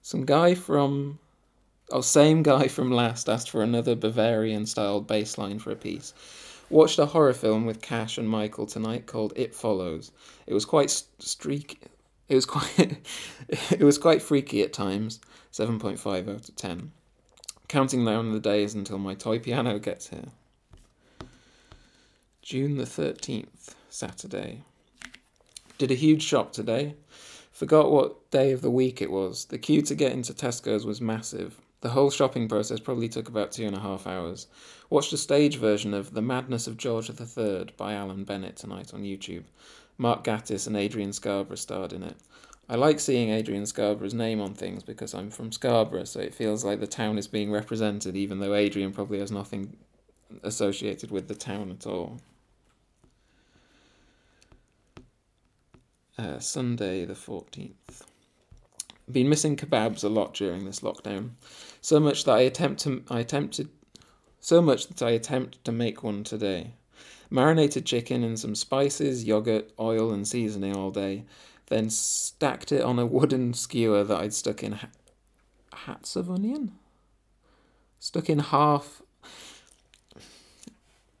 Some 0.00 0.24
guy 0.24 0.54
from 0.54 1.18
Oh, 1.90 2.00
same 2.00 2.42
guy 2.42 2.68
from 2.68 2.90
last 2.90 3.28
asked 3.28 3.50
for 3.50 3.62
another 3.62 3.94
Bavarian 3.94 4.64
styled 4.64 5.06
bass 5.06 5.36
line 5.36 5.58
for 5.58 5.70
a 5.70 5.76
piece. 5.76 6.14
Watched 6.70 6.98
a 6.98 7.06
horror 7.06 7.34
film 7.34 7.66
with 7.66 7.82
Cash 7.82 8.16
and 8.16 8.28
Michael 8.28 8.66
tonight 8.66 9.06
called 9.06 9.34
It 9.36 9.54
Follows. 9.54 10.10
It 10.46 10.54
was 10.54 10.64
quite 10.64 10.90
streak. 11.18 11.82
It 12.28 12.34
was 12.34 12.46
quite. 12.46 13.06
it 13.48 13.82
was 13.82 13.98
quite 13.98 14.22
freaky 14.22 14.62
at 14.62 14.72
times. 14.72 15.20
Seven 15.50 15.78
point 15.78 15.98
five 15.98 16.26
out 16.26 16.48
of 16.48 16.56
ten. 16.56 16.92
Counting 17.68 18.04
down 18.04 18.32
the 18.32 18.40
days 18.40 18.74
until 18.74 18.98
my 18.98 19.14
toy 19.14 19.38
piano 19.38 19.78
gets 19.78 20.08
here. 20.08 20.28
June 22.40 22.78
the 22.78 22.86
thirteenth, 22.86 23.74
Saturday. 23.90 24.62
Did 25.76 25.90
a 25.90 25.94
huge 25.94 26.22
shop 26.22 26.52
today. 26.52 26.94
Forgot 27.52 27.92
what 27.92 28.30
day 28.30 28.52
of 28.52 28.62
the 28.62 28.70
week 28.70 29.02
it 29.02 29.10
was. 29.10 29.44
The 29.44 29.58
queue 29.58 29.82
to 29.82 29.94
get 29.94 30.12
into 30.12 30.32
Tesco's 30.32 30.86
was 30.86 31.00
massive. 31.00 31.60
The 31.84 31.90
whole 31.90 32.10
shopping 32.10 32.48
process 32.48 32.80
probably 32.80 33.10
took 33.10 33.28
about 33.28 33.52
two 33.52 33.66
and 33.66 33.76
a 33.76 33.80
half 33.80 34.06
hours. 34.06 34.46
Watched 34.88 35.12
a 35.12 35.18
stage 35.18 35.58
version 35.58 35.92
of 35.92 36.14
The 36.14 36.22
Madness 36.22 36.66
of 36.66 36.78
George 36.78 37.10
III 37.10 37.74
by 37.76 37.92
Alan 37.92 38.24
Bennett 38.24 38.56
tonight 38.56 38.94
on 38.94 39.02
YouTube. 39.02 39.44
Mark 39.98 40.24
Gatiss 40.24 40.66
and 40.66 40.78
Adrian 40.78 41.12
Scarborough 41.12 41.56
starred 41.56 41.92
in 41.92 42.02
it. 42.02 42.16
I 42.70 42.76
like 42.76 43.00
seeing 43.00 43.28
Adrian 43.28 43.66
Scarborough's 43.66 44.14
name 44.14 44.40
on 44.40 44.54
things 44.54 44.82
because 44.82 45.12
I'm 45.12 45.28
from 45.28 45.52
Scarborough, 45.52 46.04
so 46.04 46.20
it 46.20 46.34
feels 46.34 46.64
like 46.64 46.80
the 46.80 46.86
town 46.86 47.18
is 47.18 47.28
being 47.28 47.52
represented, 47.52 48.16
even 48.16 48.40
though 48.40 48.54
Adrian 48.54 48.90
probably 48.90 49.18
has 49.18 49.30
nothing 49.30 49.76
associated 50.42 51.10
with 51.10 51.28
the 51.28 51.34
town 51.34 51.70
at 51.70 51.86
all. 51.86 52.18
Uh, 56.16 56.38
Sunday 56.38 57.04
the 57.04 57.12
14th. 57.12 58.13
Been 59.10 59.28
missing 59.28 59.56
kebabs 59.56 60.02
a 60.02 60.08
lot 60.08 60.34
during 60.34 60.64
this 60.64 60.80
lockdown. 60.80 61.30
So 61.80 62.00
much 62.00 62.24
that 62.24 62.32
I 62.32 62.40
attempt 62.40 62.80
to 62.82 63.02
I 63.10 63.20
attempted 63.20 63.68
so 64.40 64.60
much 64.60 64.88
that 64.88 65.02
I 65.02 65.10
attempt 65.10 65.64
to 65.64 65.72
make 65.72 66.02
one 66.02 66.22
today. 66.22 66.74
Marinated 67.30 67.86
chicken 67.86 68.22
in 68.22 68.36
some 68.36 68.54
spices, 68.54 69.24
yogurt, 69.24 69.72
oil, 69.80 70.12
and 70.12 70.28
seasoning 70.28 70.76
all 70.76 70.90
day, 70.90 71.24
then 71.68 71.88
stacked 71.88 72.70
it 72.70 72.82
on 72.82 72.98
a 72.98 73.06
wooden 73.06 73.54
skewer 73.54 74.04
that 74.04 74.20
I'd 74.20 74.34
stuck 74.34 74.62
in 74.62 74.72
ha- 74.72 74.88
hats 75.72 76.14
of 76.14 76.30
onion. 76.30 76.72
Stuck 77.98 78.28
in 78.28 78.40
half. 78.40 79.00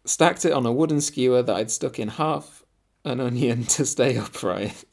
Stacked 0.04 0.44
it 0.44 0.52
on 0.52 0.66
a 0.66 0.72
wooden 0.72 1.00
skewer 1.00 1.42
that 1.42 1.56
I'd 1.56 1.70
stuck 1.70 1.98
in 1.98 2.08
half 2.08 2.62
an 3.04 3.20
onion 3.20 3.64
to 3.68 3.86
stay 3.86 4.18
upright, 4.18 4.84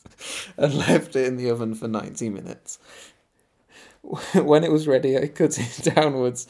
and 0.58 0.74
left 0.74 1.16
it 1.16 1.28
in 1.28 1.38
the 1.38 1.50
oven 1.50 1.76
for 1.76 1.88
90 1.88 2.30
minutes. 2.30 2.80
when 4.34 4.64
it 4.64 4.72
was 4.72 4.88
ready, 4.88 5.18
I 5.18 5.28
cut 5.28 5.58
it 5.60 5.94
downwards 5.96 6.48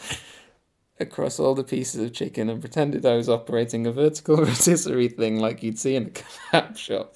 across 1.00 1.40
all 1.40 1.56
the 1.56 1.64
pieces 1.64 2.02
of 2.02 2.14
chicken 2.14 2.50
and 2.50 2.62
pretended 2.62 3.06
I 3.06 3.16
was 3.16 3.28
operating 3.30 3.88
a 3.88 3.92
vertical 3.92 4.38
rotisserie 4.46 5.10
thing 5.10 5.40
like 5.40 5.64
you'd 5.64 5.80
see 5.80 5.96
in 5.96 6.08
a 6.08 6.10
kebab 6.10 6.78
shop. 6.78 7.16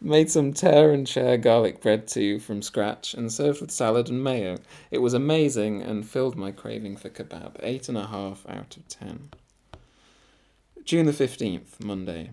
Made 0.00 0.30
some 0.30 0.52
tear 0.52 0.92
and 0.92 1.06
share 1.06 1.36
garlic 1.36 1.82
bread 1.82 2.06
too 2.06 2.38
from 2.38 2.62
scratch 2.62 3.12
and 3.14 3.30
served 3.30 3.60
with 3.60 3.70
salad 3.70 4.08
and 4.08 4.22
mayo. 4.22 4.58
It 4.90 4.98
was 4.98 5.12
amazing 5.12 5.82
and 5.82 6.08
filled 6.08 6.36
my 6.36 6.52
craving 6.52 6.96
for 6.96 7.10
kebab. 7.10 7.56
Eight 7.60 7.88
and 7.88 7.98
a 7.98 8.06
half 8.06 8.46
out 8.48 8.76
of 8.76 8.88
ten. 8.88 9.30
June 10.84 11.06
the 11.06 11.12
15th, 11.12 11.84
Monday. 11.84 12.30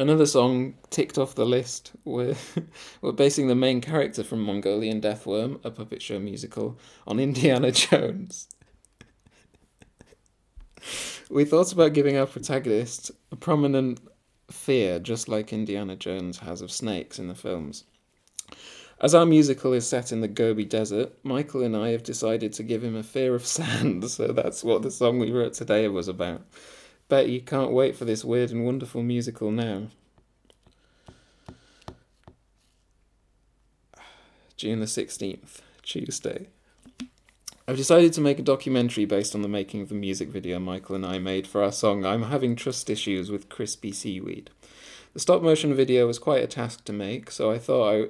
Another 0.00 0.24
song 0.24 0.76
ticked 0.88 1.18
off 1.18 1.34
the 1.34 1.44
list. 1.44 1.92
We're, 2.06 2.34
we're 3.02 3.12
basing 3.12 3.48
the 3.48 3.54
main 3.54 3.82
character 3.82 4.24
from 4.24 4.40
Mongolian 4.40 4.98
Deathworm, 4.98 5.62
a 5.62 5.70
puppet 5.70 6.00
show 6.00 6.18
musical, 6.18 6.78
on 7.06 7.20
Indiana 7.20 7.70
Jones. 7.70 8.48
we 11.28 11.44
thought 11.44 11.74
about 11.74 11.92
giving 11.92 12.16
our 12.16 12.24
protagonist 12.24 13.10
a 13.30 13.36
prominent 13.36 14.00
fear, 14.50 15.00
just 15.00 15.28
like 15.28 15.52
Indiana 15.52 15.96
Jones 15.96 16.38
has 16.38 16.62
of 16.62 16.72
snakes 16.72 17.18
in 17.18 17.28
the 17.28 17.34
films. 17.34 17.84
As 19.02 19.14
our 19.14 19.26
musical 19.26 19.74
is 19.74 19.86
set 19.86 20.12
in 20.12 20.22
the 20.22 20.28
Gobi 20.28 20.64
Desert, 20.64 21.12
Michael 21.22 21.62
and 21.62 21.76
I 21.76 21.90
have 21.90 22.04
decided 22.04 22.54
to 22.54 22.62
give 22.62 22.82
him 22.82 22.96
a 22.96 23.02
fear 23.02 23.34
of 23.34 23.46
sand, 23.58 24.10
so 24.10 24.28
that's 24.28 24.64
what 24.64 24.80
the 24.80 24.90
song 24.90 25.18
we 25.18 25.30
wrote 25.30 25.52
today 25.52 25.88
was 25.88 26.08
about. 26.08 26.40
Bet 27.10 27.28
you 27.28 27.40
can't 27.40 27.72
wait 27.72 27.96
for 27.96 28.04
this 28.04 28.24
weird 28.24 28.52
and 28.52 28.64
wonderful 28.64 29.02
musical 29.02 29.50
now. 29.50 29.88
June 34.56 34.78
the 34.78 34.86
16th, 34.86 35.58
Tuesday. 35.82 36.46
I've 37.66 37.76
decided 37.76 38.12
to 38.12 38.20
make 38.20 38.38
a 38.38 38.42
documentary 38.42 39.06
based 39.06 39.34
on 39.34 39.42
the 39.42 39.48
making 39.48 39.80
of 39.80 39.88
the 39.88 39.96
music 39.96 40.28
video 40.28 40.60
Michael 40.60 40.94
and 40.94 41.04
I 41.04 41.18
made 41.18 41.48
for 41.48 41.64
our 41.64 41.72
song 41.72 42.04
I'm 42.04 42.22
Having 42.22 42.54
Trust 42.54 42.88
Issues 42.88 43.28
with 43.28 43.48
Crispy 43.48 43.90
Seaweed. 43.90 44.50
The 45.12 45.18
stop 45.18 45.42
motion 45.42 45.74
video 45.74 46.06
was 46.06 46.20
quite 46.20 46.44
a 46.44 46.46
task 46.46 46.84
to 46.84 46.92
make, 46.92 47.32
so 47.32 47.50
I 47.50 47.58
thought 47.58 47.92
I, 47.92 48.08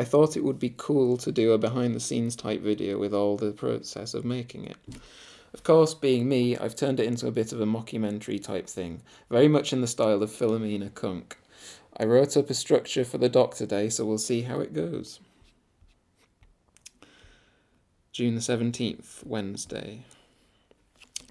I 0.00 0.04
thought 0.04 0.36
it 0.36 0.44
would 0.44 0.60
be 0.60 0.72
cool 0.76 1.16
to 1.16 1.32
do 1.32 1.50
a 1.50 1.58
behind 1.58 1.96
the 1.96 2.00
scenes 2.00 2.36
type 2.36 2.60
video 2.60 2.96
with 2.96 3.12
all 3.12 3.36
the 3.36 3.50
process 3.50 4.14
of 4.14 4.24
making 4.24 4.66
it. 4.66 4.76
Of 5.56 5.62
course, 5.62 5.94
being 5.94 6.28
me, 6.28 6.54
I've 6.54 6.76
turned 6.76 7.00
it 7.00 7.06
into 7.06 7.26
a 7.26 7.32
bit 7.32 7.50
of 7.50 7.62
a 7.62 7.64
mockumentary 7.64 8.44
type 8.44 8.68
thing, 8.68 9.00
very 9.30 9.48
much 9.48 9.72
in 9.72 9.80
the 9.80 9.86
style 9.86 10.22
of 10.22 10.30
Philomena 10.30 10.92
Cunk. 10.92 11.38
I 11.96 12.04
wrote 12.04 12.36
up 12.36 12.50
a 12.50 12.54
structure 12.54 13.06
for 13.06 13.16
the 13.16 13.30
doc 13.30 13.54
today, 13.54 13.88
so 13.88 14.04
we'll 14.04 14.18
see 14.18 14.42
how 14.42 14.60
it 14.60 14.74
goes. 14.74 15.18
June 18.12 18.34
the 18.34 18.42
17th, 18.42 19.24
Wednesday. 19.24 20.04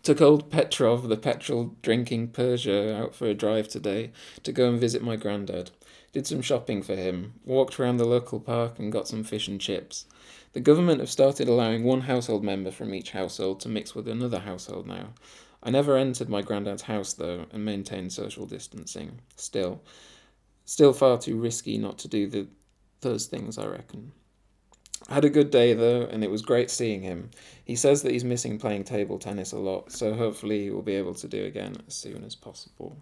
Took 0.06 0.22
old 0.22 0.52
Petrov, 0.52 1.10
the 1.10 1.18
petrol 1.18 1.76
drinking 1.82 2.28
Persia, 2.28 2.96
out 2.96 3.16
for 3.16 3.26
a 3.26 3.34
drive 3.34 3.68
today 3.68 4.12
to 4.44 4.52
go 4.52 4.70
and 4.70 4.80
visit 4.80 5.02
my 5.02 5.16
granddad. 5.16 5.72
Did 6.12 6.28
some 6.28 6.44
shopping 6.44 6.84
for 6.84 6.96
him, 6.96 7.34
walked 7.44 7.80
around 7.80 7.98
the 7.98 8.06
local 8.06 8.40
park 8.40 8.78
and 8.78 8.92
got 8.92 9.08
some 9.08 9.24
fish 9.24 9.48
and 9.48 9.60
chips. 9.60 10.06
The 10.54 10.60
government 10.60 11.00
have 11.00 11.10
started 11.10 11.48
allowing 11.48 11.84
one 11.84 12.02
household 12.02 12.44
member 12.44 12.70
from 12.70 12.94
each 12.94 13.10
household 13.10 13.62
to 13.62 13.68
mix 13.68 13.96
with 13.96 14.08
another 14.08 14.42
household 14.42 14.86
now. 14.86 15.16
I 15.64 15.72
never 15.72 15.98
entered 15.98 16.30
my 16.30 16.44
granddad's 16.44 16.84
house 16.84 17.14
though 17.14 17.48
and 17.52 17.66
maintained 17.66 18.14
social 18.14 18.46
distancing. 18.46 19.22
Still, 19.38 19.82
still 20.66 20.94
far 20.94 21.18
too 21.18 21.40
risky 21.40 21.80
not 21.80 21.98
to 21.98 22.08
do 22.08 22.28
the 22.28 22.48
those 23.02 23.26
things, 23.26 23.58
I 23.58 23.66
reckon. 23.66 24.12
Had 25.10 25.26
a 25.26 25.30
good 25.30 25.52
day 25.52 25.74
though, 25.74 26.02
and 26.02 26.24
it 26.24 26.32
was 26.32 26.42
great 26.42 26.72
seeing 26.72 27.02
him. 27.02 27.30
He 27.64 27.76
says 27.76 28.02
that 28.02 28.12
he's 28.12 28.24
missing 28.24 28.58
playing 28.58 28.86
table 28.86 29.20
tennis 29.20 29.52
a 29.52 29.60
lot, 29.60 29.92
so 29.92 30.16
hopefully 30.16 30.64
he 30.64 30.70
will 30.72 30.82
be 30.82 30.96
able 30.96 31.14
to 31.16 31.28
do 31.28 31.46
again 31.46 31.76
as 31.88 31.94
soon 31.96 32.24
as 32.24 32.36
possible. 32.36 32.98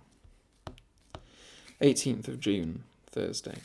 18th 1.81 2.27
of 2.27 2.39
June, 2.39 2.83
Thursday. 3.07 3.57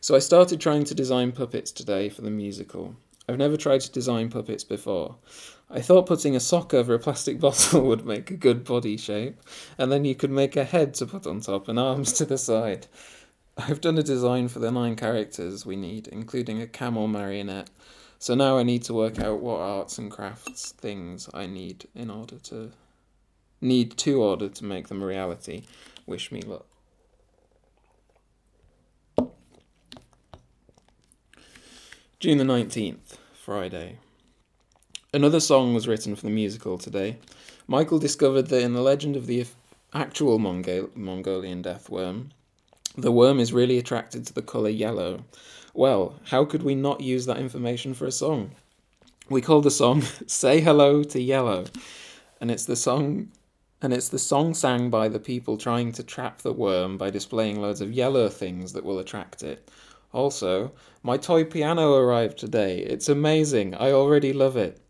So 0.00 0.14
I 0.14 0.18
started 0.20 0.60
trying 0.60 0.84
to 0.84 0.94
design 0.94 1.32
puppets 1.32 1.72
today 1.72 2.08
for 2.08 2.22
the 2.22 2.30
musical. 2.30 2.96
I've 3.28 3.38
never 3.38 3.56
tried 3.56 3.82
to 3.82 3.92
design 3.92 4.28
puppets 4.28 4.64
before. 4.64 5.16
I 5.70 5.80
thought 5.80 6.06
putting 6.06 6.34
a 6.34 6.40
sock 6.40 6.74
over 6.74 6.94
a 6.94 6.98
plastic 6.98 7.38
bottle 7.40 7.82
would 7.82 8.04
make 8.04 8.30
a 8.30 8.36
good 8.36 8.64
body 8.64 8.96
shape, 8.96 9.40
and 9.78 9.90
then 9.90 10.04
you 10.04 10.14
could 10.14 10.30
make 10.30 10.56
a 10.56 10.64
head 10.64 10.94
to 10.94 11.06
put 11.06 11.26
on 11.26 11.40
top 11.40 11.68
and 11.68 11.78
arms 11.78 12.12
to 12.14 12.24
the 12.24 12.38
side. 12.38 12.86
I've 13.56 13.80
done 13.80 13.98
a 13.98 14.02
design 14.02 14.48
for 14.48 14.58
the 14.58 14.70
nine 14.70 14.96
characters 14.96 15.66
we 15.66 15.76
need, 15.76 16.08
including 16.08 16.60
a 16.62 16.66
camel 16.66 17.08
marionette. 17.08 17.70
So 18.18 18.34
now 18.34 18.58
I 18.58 18.62
need 18.62 18.82
to 18.84 18.94
work 18.94 19.18
out 19.18 19.40
what 19.40 19.60
arts 19.60 19.98
and 19.98 20.10
crafts 20.10 20.72
things 20.72 21.28
I 21.32 21.46
need 21.46 21.86
in 21.94 22.10
order 22.10 22.38
to 22.38 22.72
need 23.60 23.96
to 23.98 24.22
order 24.22 24.48
to 24.48 24.64
make 24.64 24.88
them 24.88 25.02
a 25.02 25.06
reality. 25.06 25.64
Wish 26.06 26.32
me 26.32 26.42
luck. 26.42 26.66
June 32.18 32.38
the 32.38 32.44
19th, 32.44 33.16
Friday. 33.32 33.98
Another 35.12 35.40
song 35.40 35.74
was 35.74 35.88
written 35.88 36.14
for 36.14 36.22
the 36.22 36.30
musical 36.30 36.76
today. 36.76 37.16
Michael 37.66 37.98
discovered 37.98 38.48
that 38.48 38.62
in 38.62 38.74
the 38.74 38.82
legend 38.82 39.16
of 39.16 39.26
the 39.26 39.46
actual 39.94 40.38
Mongol- 40.38 40.90
Mongolian 40.94 41.62
death 41.62 41.88
worm, 41.88 42.32
the 42.96 43.12
worm 43.12 43.38
is 43.38 43.52
really 43.52 43.78
attracted 43.78 44.26
to 44.26 44.32
the 44.32 44.42
colour 44.42 44.70
yellow. 44.70 45.24
Well, 45.74 46.16
how 46.26 46.44
could 46.44 46.62
we 46.62 46.74
not 46.74 47.00
use 47.00 47.26
that 47.26 47.38
information 47.38 47.94
for 47.94 48.06
a 48.06 48.12
song? 48.12 48.52
We 49.28 49.40
call 49.40 49.60
the 49.60 49.70
song 49.70 50.02
Say 50.26 50.60
Hello 50.60 51.04
to 51.04 51.20
Yellow, 51.20 51.66
and 52.40 52.50
it's 52.50 52.64
the 52.64 52.76
song 52.76 53.30
and 53.82 53.94
it's 53.94 54.08
the 54.08 54.18
song 54.18 54.52
sang 54.52 54.90
by 54.90 55.08
the 55.08 55.18
people 55.18 55.56
trying 55.56 55.92
to 55.92 56.02
trap 56.02 56.42
the 56.42 56.52
worm 56.52 56.98
by 56.98 57.08
displaying 57.08 57.60
loads 57.60 57.80
of 57.80 57.92
yellow 57.92 58.28
things 58.28 58.74
that 58.74 58.84
will 58.84 58.98
attract 58.98 59.42
it. 59.42 59.70
Also, 60.12 60.72
my 61.02 61.16
toy 61.16 61.44
piano 61.44 61.94
arrived 61.94 62.36
today. 62.36 62.80
It's 62.80 63.08
amazing. 63.08 63.74
I 63.74 63.92
already 63.92 64.32
love 64.32 64.56
it. 64.56 64.80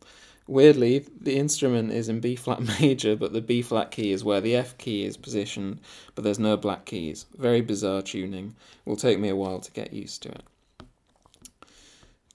Weirdly, 0.50 1.06
the 1.20 1.36
instrument 1.36 1.92
is 1.92 2.08
in 2.08 2.18
B 2.18 2.34
flat 2.34 2.60
major, 2.80 3.14
but 3.14 3.32
the 3.32 3.40
B 3.40 3.62
flat 3.62 3.92
key 3.92 4.10
is 4.10 4.24
where 4.24 4.40
the 4.40 4.56
F 4.56 4.76
key 4.78 5.04
is 5.04 5.16
positioned, 5.16 5.78
but 6.16 6.24
there's 6.24 6.40
no 6.40 6.56
black 6.56 6.86
keys. 6.86 7.26
Very 7.38 7.60
bizarre 7.60 8.02
tuning. 8.02 8.56
Will 8.84 8.96
take 8.96 9.20
me 9.20 9.28
a 9.28 9.36
while 9.36 9.60
to 9.60 9.70
get 9.70 9.92
used 9.92 10.24
to 10.24 10.30
it. 10.30 10.42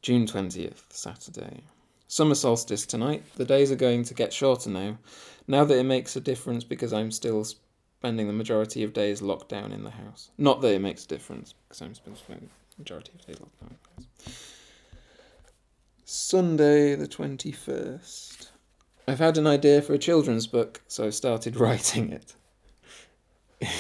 June 0.02 0.26
20th, 0.26 0.84
Saturday. 0.92 1.64
Summer 2.08 2.36
solstice 2.36 2.86
tonight. 2.86 3.24
The 3.36 3.44
days 3.44 3.70
are 3.70 3.76
going 3.76 4.06
to 4.06 4.14
get 4.14 4.32
shorter 4.32 4.70
now. 4.70 4.98
Now 5.46 5.66
that 5.66 5.78
it 5.78 5.84
makes 5.84 6.16
a 6.16 6.22
difference 6.22 6.64
because 6.64 6.94
I'm 6.94 7.12
still 7.12 7.44
spending 7.44 8.28
the 8.28 8.34
majority 8.34 8.84
of 8.84 8.94
days 8.94 9.22
locked 9.22 9.50
down 9.50 9.74
in 9.74 9.84
the 9.84 9.90
house. 9.90 10.30
Not 10.38 10.62
that 10.62 10.74
it 10.74 10.80
makes 10.80 11.04
a 11.04 11.10
difference 11.10 11.54
because 11.68 11.82
I'm 11.82 11.94
spending 11.96 12.50
the 12.70 12.82
majority 12.82 13.12
of 13.14 13.28
days 13.28 13.42
locked 13.42 13.60
down 13.60 13.72
in 13.72 13.78
the 13.84 14.32
house. 14.32 14.48
Sunday 16.08 16.94
the 16.94 17.08
21st. 17.08 18.50
I've 19.08 19.18
had 19.18 19.40
an 19.40 19.48
idea 19.48 19.82
for 19.82 19.96
a 19.96 19.98
children's 19.98 20.46
book, 20.46 20.82
so 20.88 21.08
I 21.08 21.10
started 21.10 21.56
writing 21.60 22.12
it. 22.12 22.36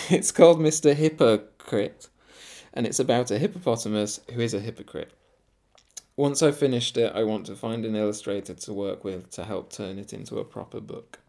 It's 0.09 0.31
called 0.31 0.57
Mr. 0.57 0.95
Hypocrite, 0.95 2.09
and 2.73 2.87
it's 2.87 2.99
about 2.99 3.29
a 3.29 3.37
hippopotamus 3.37 4.21
who 4.33 4.41
is 4.41 4.55
a 4.55 4.59
hypocrite. 4.59 5.11
Once 6.17 6.41
I've 6.41 6.57
finished 6.57 6.97
it, 6.97 7.13
I 7.13 7.21
want 7.21 7.45
to 7.45 7.55
find 7.55 7.85
an 7.85 7.95
illustrator 7.95 8.55
to 8.55 8.73
work 8.73 9.03
with 9.03 9.29
to 9.31 9.43
help 9.43 9.71
turn 9.71 9.99
it 9.99 10.11
into 10.11 10.39
a 10.39 10.43
proper 10.43 10.79
book. 10.79 11.19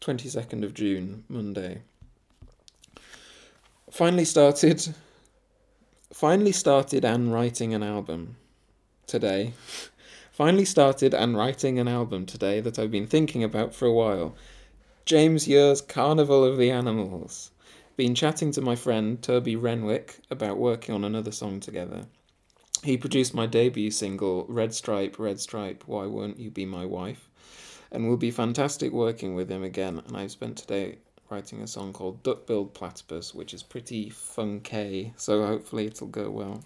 22nd 0.00 0.64
of 0.64 0.72
June, 0.72 1.24
Monday. 1.28 1.82
Finally 3.90 4.24
started 4.24 4.94
finally 6.12 6.52
started 6.52 7.04
and 7.04 7.32
writing 7.32 7.74
an 7.74 7.82
album 7.82 8.36
today. 9.06 9.52
Finally 10.32 10.64
started 10.64 11.12
and 11.12 11.36
writing 11.36 11.78
an 11.78 11.88
album 11.88 12.24
today 12.24 12.60
that 12.60 12.78
I've 12.78 12.90
been 12.90 13.06
thinking 13.06 13.44
about 13.44 13.74
for 13.74 13.86
a 13.86 13.92
while. 13.92 14.34
James 15.04 15.48
Year's 15.48 15.80
Carnival 15.80 16.44
of 16.44 16.56
the 16.56 16.70
Animals. 16.70 17.50
Been 17.96 18.14
chatting 18.14 18.52
to 18.52 18.60
my 18.60 18.76
friend 18.76 19.20
Toby 19.20 19.56
Renwick 19.56 20.20
about 20.30 20.58
working 20.58 20.94
on 20.94 21.04
another 21.04 21.32
song 21.32 21.60
together. 21.60 22.06
He 22.84 22.96
produced 22.96 23.34
my 23.34 23.46
debut 23.46 23.90
single, 23.90 24.46
Red 24.48 24.72
Stripe, 24.72 25.18
Red 25.18 25.40
Stripe, 25.40 25.82
Why 25.86 26.06
Won't 26.06 26.38
You 26.38 26.50
Be 26.50 26.64
My 26.64 26.86
Wife? 26.86 27.28
And 27.90 28.08
will 28.08 28.16
be 28.16 28.30
fantastic 28.30 28.92
working 28.92 29.34
with 29.34 29.50
him 29.50 29.64
again. 29.64 30.00
And 30.06 30.16
I've 30.16 30.30
spent 30.30 30.58
today 30.58 30.98
writing 31.30 31.60
a 31.60 31.66
song 31.66 31.92
called 31.92 32.22
Duck-billed 32.22 32.74
Platypus, 32.74 33.34
which 33.34 33.52
is 33.52 33.62
pretty 33.62 34.08
funky, 34.10 35.12
so 35.16 35.44
hopefully 35.46 35.86
it'll 35.86 36.06
go 36.06 36.30
well. 36.30 36.64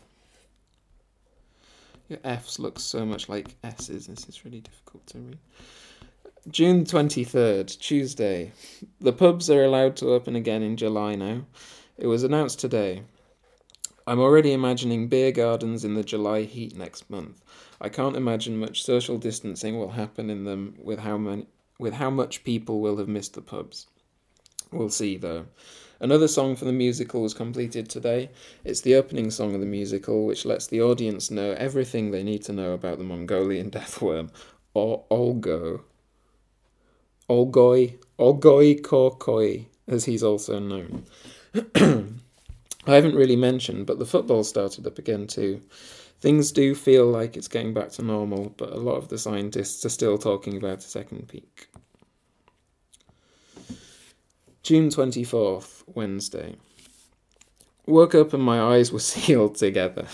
Your 2.08 2.18
F's 2.24 2.58
look 2.58 2.78
so 2.78 3.04
much 3.06 3.28
like 3.28 3.56
S's, 3.64 4.06
this 4.06 4.28
is 4.28 4.44
really 4.44 4.60
difficult 4.60 5.06
to 5.08 5.18
read. 5.18 5.38
June 6.50 6.84
23rd, 6.84 7.78
Tuesday. 7.78 8.52
The 9.00 9.12
pubs 9.12 9.48
are 9.48 9.62
allowed 9.62 9.96
to 9.96 10.12
open 10.12 10.34
again 10.34 10.62
in 10.62 10.76
July 10.76 11.14
now. 11.14 11.42
It 11.96 12.08
was 12.08 12.24
announced 12.24 12.58
today. 12.58 13.02
I'm 14.06 14.18
already 14.18 14.52
imagining 14.52 15.06
beer 15.06 15.30
gardens 15.30 15.84
in 15.84 15.94
the 15.94 16.02
July 16.02 16.42
heat 16.42 16.76
next 16.76 17.08
month. 17.08 17.40
I 17.80 17.88
can't 17.88 18.16
imagine 18.16 18.58
much 18.58 18.82
social 18.82 19.18
distancing 19.18 19.78
will 19.78 19.92
happen 19.92 20.30
in 20.30 20.44
them 20.44 20.74
with 20.82 20.98
how 20.98 21.16
many 21.16 21.46
with 21.78 21.94
how 21.94 22.10
much 22.10 22.44
people 22.44 22.80
will 22.80 22.96
have 22.98 23.08
missed 23.08 23.34
the 23.34 23.42
pubs. 23.42 23.86
We'll 24.72 24.90
see 24.90 25.16
though. 25.16 25.46
Another 26.00 26.26
song 26.26 26.56
for 26.56 26.64
the 26.64 26.72
musical 26.72 27.22
was 27.22 27.32
completed 27.32 27.88
today. 27.88 28.30
It's 28.64 28.80
the 28.80 28.96
opening 28.96 29.30
song 29.30 29.54
of 29.54 29.60
the 29.60 29.66
musical, 29.66 30.26
which 30.26 30.44
lets 30.44 30.66
the 30.66 30.82
audience 30.82 31.30
know 31.30 31.52
everything 31.52 32.10
they 32.10 32.24
need 32.24 32.42
to 32.44 32.52
know 32.52 32.72
about 32.72 32.98
the 32.98 33.04
Mongolian 33.04 33.70
deathworm, 33.70 34.30
or 34.74 35.04
Olgo. 35.10 35.82
Olgoi, 37.30 37.98
Olgoi 38.18 38.80
Khorkhoi, 38.80 39.66
as 39.86 40.04
he's 40.04 40.24
also 40.24 40.58
known. 40.58 41.04
I 42.84 42.94
haven't 42.94 43.14
really 43.14 43.36
mentioned, 43.36 43.86
but 43.86 44.00
the 44.00 44.06
football 44.06 44.42
started 44.42 44.86
up 44.88 44.98
again 44.98 45.28
too. 45.28 45.62
Things 46.20 46.50
do 46.50 46.74
feel 46.74 47.06
like 47.06 47.36
it's 47.36 47.48
getting 47.48 47.74
back 47.74 47.90
to 47.92 48.02
normal, 48.02 48.54
but 48.56 48.70
a 48.70 48.76
lot 48.76 48.96
of 48.96 49.08
the 49.08 49.18
scientists 49.18 49.84
are 49.84 49.88
still 49.88 50.18
talking 50.18 50.56
about 50.56 50.78
a 50.78 50.82
second 50.82 51.28
peak. 51.28 51.68
June 54.62 54.90
24th, 54.90 55.82
Wednesday. 55.86 56.54
Woke 57.86 58.14
up 58.14 58.32
and 58.32 58.42
my 58.42 58.60
eyes 58.60 58.92
were 58.92 58.98
sealed 59.12 59.56
together. 59.56 60.06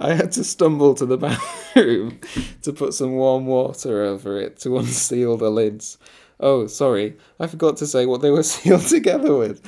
I 0.00 0.14
had 0.14 0.32
to 0.32 0.44
stumble 0.44 0.94
to 0.94 1.04
the 1.04 1.18
bathroom 1.18 2.20
to 2.62 2.72
put 2.72 2.94
some 2.94 3.12
warm 3.12 3.46
water 3.46 4.02
over 4.02 4.40
it 4.40 4.58
to 4.60 4.78
unseal 4.78 5.36
the 5.36 5.50
lids. 5.50 5.98
Oh, 6.40 6.66
sorry, 6.66 7.16
I 7.38 7.46
forgot 7.46 7.76
to 7.76 7.86
say 7.86 8.06
what 8.06 8.22
they 8.22 8.30
were 8.30 8.42
sealed 8.42 8.86
together 8.86 9.36
with. 9.36 9.60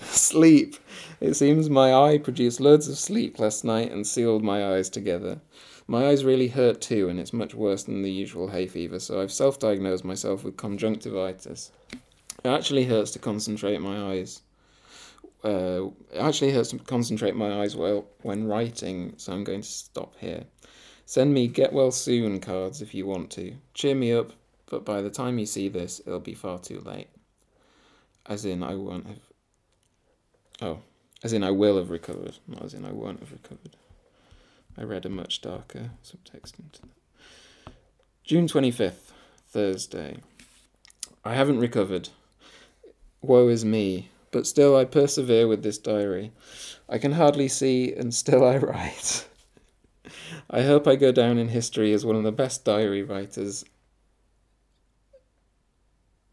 Sleep. 0.00 0.76
It 1.20 1.34
seems 1.34 1.68
my 1.68 1.92
eye 1.92 2.18
produced 2.18 2.58
loads 2.58 2.88
of 2.88 2.96
sleep 2.96 3.38
last 3.38 3.64
night 3.64 3.92
and 3.92 4.06
sealed 4.06 4.42
my 4.42 4.74
eyes 4.74 4.88
together. 4.88 5.40
My 5.88 6.08
eyes 6.08 6.24
really 6.24 6.48
hurt 6.48 6.80
too, 6.80 7.08
and 7.08 7.20
it's 7.20 7.32
much 7.32 7.54
worse 7.54 7.84
than 7.84 8.02
the 8.02 8.10
usual 8.10 8.48
hay 8.48 8.66
fever, 8.66 8.98
so 8.98 9.20
I've 9.20 9.30
self 9.30 9.60
diagnosed 9.60 10.04
myself 10.04 10.42
with 10.42 10.56
conjunctivitis. 10.56 11.70
It 11.92 12.48
actually 12.48 12.84
hurts 12.84 13.12
to 13.12 13.18
concentrate 13.20 13.80
my 13.80 14.12
eyes. 14.12 14.42
Uh, 15.44 15.90
it 16.12 16.18
actually 16.18 16.50
hurts 16.50 16.70
to 16.70 16.78
concentrate 16.78 17.36
my 17.36 17.60
eyes 17.60 17.76
well 17.76 18.06
when 18.22 18.48
writing, 18.48 19.14
so 19.16 19.32
I'm 19.32 19.44
going 19.44 19.62
to 19.62 19.68
stop 19.68 20.16
here. 20.18 20.44
Send 21.04 21.32
me 21.32 21.46
get 21.46 21.72
well 21.72 21.92
soon 21.92 22.40
cards 22.40 22.82
if 22.82 22.92
you 22.92 23.06
want 23.06 23.30
to. 23.32 23.54
Cheer 23.74 23.94
me 23.94 24.12
up, 24.12 24.32
but 24.68 24.84
by 24.84 25.02
the 25.02 25.10
time 25.10 25.38
you 25.38 25.46
see 25.46 25.68
this, 25.68 26.00
it'll 26.04 26.18
be 26.18 26.34
far 26.34 26.58
too 26.58 26.80
late. 26.80 27.08
As 28.26 28.44
in, 28.44 28.64
I 28.64 28.74
won't 28.74 29.06
have. 29.06 29.20
Oh, 30.60 30.78
as 31.22 31.32
in, 31.32 31.44
I 31.44 31.52
will 31.52 31.76
have 31.76 31.90
recovered, 31.90 32.38
not 32.48 32.64
as 32.64 32.74
in, 32.74 32.84
I 32.84 32.90
won't 32.90 33.20
have 33.20 33.30
recovered. 33.30 33.76
I 34.78 34.82
read 34.82 35.06
a 35.06 35.10
much 35.10 35.40
darker 35.40 35.90
subtext 36.04 36.58
into 36.58 36.82
that. 36.82 37.72
June 38.24 38.46
25th, 38.46 39.12
Thursday. 39.48 40.18
I 41.24 41.34
haven't 41.34 41.60
recovered. 41.60 42.10
Woe 43.22 43.48
is 43.48 43.64
me, 43.64 44.10
but 44.30 44.46
still 44.46 44.76
I 44.76 44.84
persevere 44.84 45.48
with 45.48 45.62
this 45.62 45.78
diary. 45.78 46.32
I 46.88 46.98
can 46.98 47.12
hardly 47.12 47.48
see, 47.48 47.92
and 47.92 48.14
still 48.14 48.44
I 48.44 48.58
write. 48.58 49.26
I 50.50 50.62
hope 50.62 50.86
I 50.86 50.96
go 50.96 51.10
down 51.10 51.38
in 51.38 51.48
history 51.48 51.92
as 51.92 52.04
one 52.04 52.16
of 52.16 52.22
the 52.22 52.32
best 52.32 52.64
diary 52.64 53.02
writers. 53.02 53.64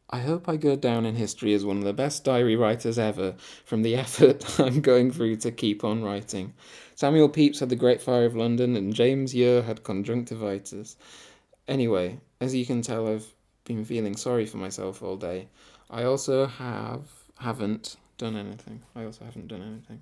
I 0.10 0.20
hope 0.20 0.48
I 0.48 0.58
go 0.58 0.76
down 0.76 1.06
in 1.08 1.16
history 1.16 1.54
as 1.54 1.66
one 1.66 1.78
of 1.78 1.84
the 1.86 1.94
best 1.94 2.24
diary 2.24 2.56
writers 2.56 3.00
ever 3.00 3.34
from 3.66 3.82
the 3.82 3.96
effort 4.04 4.60
I'm 4.60 4.82
going 4.82 5.12
through 5.12 5.38
to 5.38 5.52
keep 5.52 5.84
on 5.84 6.04
writing. 6.04 6.54
Samuel 6.96 7.30
Pepys 7.30 7.60
had 7.60 7.70
the 7.70 7.76
Great 7.76 8.02
Fire 8.02 8.26
of 8.26 8.36
London, 8.36 8.76
and 8.76 8.94
James 8.94 9.34
Year 9.34 9.64
had 9.64 9.84
conjunctivitis. 9.84 10.96
Anyway, 11.68 12.20
as 12.40 12.54
you 12.54 12.66
can 12.66 12.82
tell, 12.82 13.08
I've 13.08 13.34
been 13.66 13.86
feeling 13.86 14.16
sorry 14.16 14.46
for 14.46 14.58
myself 14.58 15.02
all 15.02 15.18
day. 15.18 15.48
I 15.90 16.04
also 16.04 16.46
have 16.46 17.02
haven't 17.40 17.96
done 18.18 18.36
anything. 18.36 18.84
I 18.96 19.06
also 19.06 19.26
haven't 19.26 19.48
done 19.48 19.62
anything. 19.62 20.02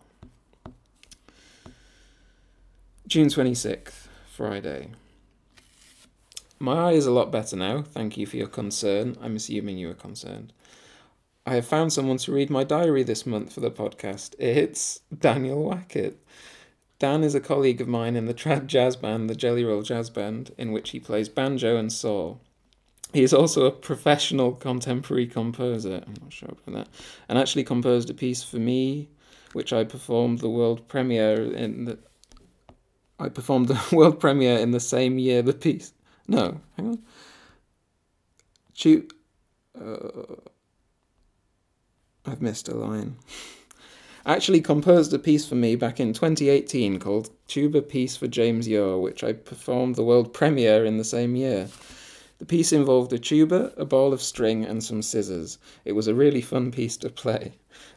June 3.07 3.27
26th, 3.27 4.07
Friday. 4.31 4.91
My 6.59 6.89
eye 6.89 6.91
is 6.93 7.07
a 7.07 7.11
lot 7.11 7.31
better 7.31 7.55
now. 7.55 7.81
Thank 7.81 8.17
you 8.17 8.25
for 8.25 8.37
your 8.37 8.47
concern. 8.47 9.17
I'm 9.21 9.35
assuming 9.35 9.77
you 9.77 9.87
were 9.87 9.93
concerned. 9.95 10.53
I 11.45 11.55
have 11.55 11.65
found 11.65 11.91
someone 11.91 12.17
to 12.17 12.31
read 12.31 12.51
my 12.51 12.63
diary 12.63 13.01
this 13.01 13.25
month 13.25 13.53
for 13.53 13.61
the 13.61 13.71
podcast. 13.71 14.35
It's 14.37 15.01
Daniel 15.17 15.65
Wackett. 15.65 16.15
Dan 17.01 17.23
is 17.23 17.33
a 17.33 17.39
colleague 17.39 17.81
of 17.81 17.87
mine 17.87 18.15
in 18.15 18.27
the 18.27 18.33
trad 18.33 18.67
jazz 18.67 18.95
band, 18.95 19.27
the 19.27 19.33
Jelly 19.33 19.63
Roll 19.63 19.81
Jazz 19.81 20.11
Band, 20.11 20.53
in 20.55 20.71
which 20.71 20.91
he 20.91 20.99
plays 20.99 21.29
banjo 21.29 21.75
and 21.75 21.91
saw. 21.91 22.35
He 23.11 23.23
is 23.23 23.33
also 23.33 23.65
a 23.65 23.71
professional 23.71 24.51
contemporary 24.51 25.25
composer. 25.25 26.03
I'm 26.05 26.13
not 26.21 26.31
sure 26.31 26.49
about 26.49 26.75
that. 26.75 26.87
And 27.27 27.39
actually 27.39 27.63
composed 27.63 28.11
a 28.11 28.13
piece 28.13 28.43
for 28.43 28.57
me, 28.57 29.09
which 29.53 29.73
I 29.73 29.83
performed 29.83 30.41
the 30.41 30.49
world 30.49 30.87
premiere 30.87 31.41
in 31.41 31.85
the. 31.85 31.97
I 33.17 33.29
performed 33.29 33.67
the 33.67 33.81
world 33.95 34.19
premiere 34.19 34.59
in 34.59 34.69
the 34.69 34.79
same 34.79 35.17
year 35.17 35.41
the 35.41 35.53
piece. 35.53 35.93
No, 36.27 36.61
hang 36.77 37.01
on. 38.85 39.07
Uh, 39.75 40.35
I've 42.27 42.43
missed 42.43 42.69
a 42.69 42.75
line 42.75 43.15
actually 44.25 44.61
composed 44.61 45.13
a 45.13 45.19
piece 45.19 45.47
for 45.47 45.55
me 45.55 45.75
back 45.75 45.99
in 45.99 46.13
2018 46.13 46.99
called 46.99 47.29
Tuba 47.47 47.81
Piece 47.81 48.15
for 48.15 48.27
James 48.27 48.67
Yor, 48.67 48.99
which 48.99 49.23
I 49.23 49.33
performed 49.33 49.95
the 49.95 50.03
world 50.03 50.33
premiere 50.33 50.85
in 50.85 50.97
the 50.97 51.03
same 51.03 51.35
year. 51.35 51.67
The 52.41 52.45
piece 52.45 52.73
involved 52.73 53.13
a 53.13 53.19
tuba, 53.19 53.71
a 53.77 53.85
ball 53.85 54.13
of 54.13 54.21
string, 54.21 54.65
and 54.65 54.83
some 54.83 55.03
scissors. 55.03 55.59
It 55.85 55.91
was 55.91 56.07
a 56.07 56.15
really 56.15 56.41
fun 56.41 56.71
piece 56.71 56.97
to 56.97 57.09
play. 57.09 57.53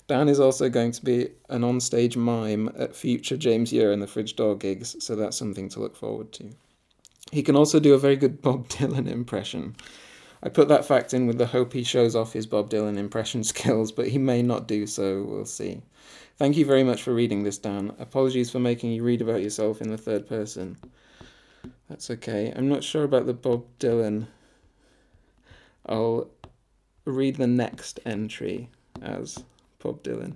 Dan 0.07 0.29
is 0.29 0.39
also 0.39 0.69
going 0.69 0.93
to 0.93 1.03
be 1.03 1.29
an 1.49 1.63
onstage 1.63 2.15
mime 2.15 2.71
at 2.79 2.95
future 2.95 3.39
James 3.39 3.73
Yor 3.73 3.91
and 3.91 4.03
the 4.03 4.07
Fridge 4.07 4.37
Door 4.37 4.57
gigs, 4.57 4.97
so 5.03 5.17
that's 5.17 5.39
something 5.39 5.71
to 5.71 5.81
look 5.81 5.97
forward 5.97 6.31
to. 6.33 6.51
He 7.33 7.43
can 7.43 7.57
also 7.57 7.81
do 7.81 7.95
a 7.95 7.99
very 7.99 8.17
good 8.17 8.43
Bob 8.43 8.69
Dylan 8.69 9.09
impression. 9.09 9.77
I 10.45 10.51
put 10.51 10.69
that 10.69 10.85
fact 10.85 11.15
in 11.15 11.27
with 11.27 11.39
the 11.39 11.47
hope 11.47 11.73
he 11.73 11.83
shows 11.83 12.15
off 12.15 12.35
his 12.35 12.47
Bob 12.47 12.69
Dylan 12.69 12.99
impression 12.99 13.43
skills, 13.53 13.91
but 13.91 14.09
he 14.09 14.19
may 14.19 14.43
not 14.43 14.69
do 14.69 14.87
so. 14.87 15.23
We'll 15.23 15.47
see. 15.47 15.81
Thank 16.37 16.59
you 16.59 16.67
very 16.67 16.85
much 16.85 17.03
for 17.03 17.15
reading 17.15 17.45
this, 17.45 17.57
Dan. 17.57 17.95
Apologies 17.99 18.51
for 18.51 18.59
making 18.59 18.93
you 18.93 19.03
read 19.03 19.23
about 19.23 19.43
yourself 19.43 19.81
in 19.81 19.91
the 19.91 19.97
third 19.97 20.29
person. 20.29 20.77
That's 21.89 22.11
okay. 22.11 22.53
I'm 22.55 22.69
not 22.69 22.85
sure 22.85 23.05
about 23.05 23.25
the 23.27 23.33
Bob 23.33 23.65
Dylan. 23.79 24.27
I'll 25.87 26.29
read 27.07 27.37
the 27.37 27.47
next 27.47 28.01
entry 28.05 28.69
as 29.01 29.45
Bob 29.83 30.03
Dylan. 30.03 30.35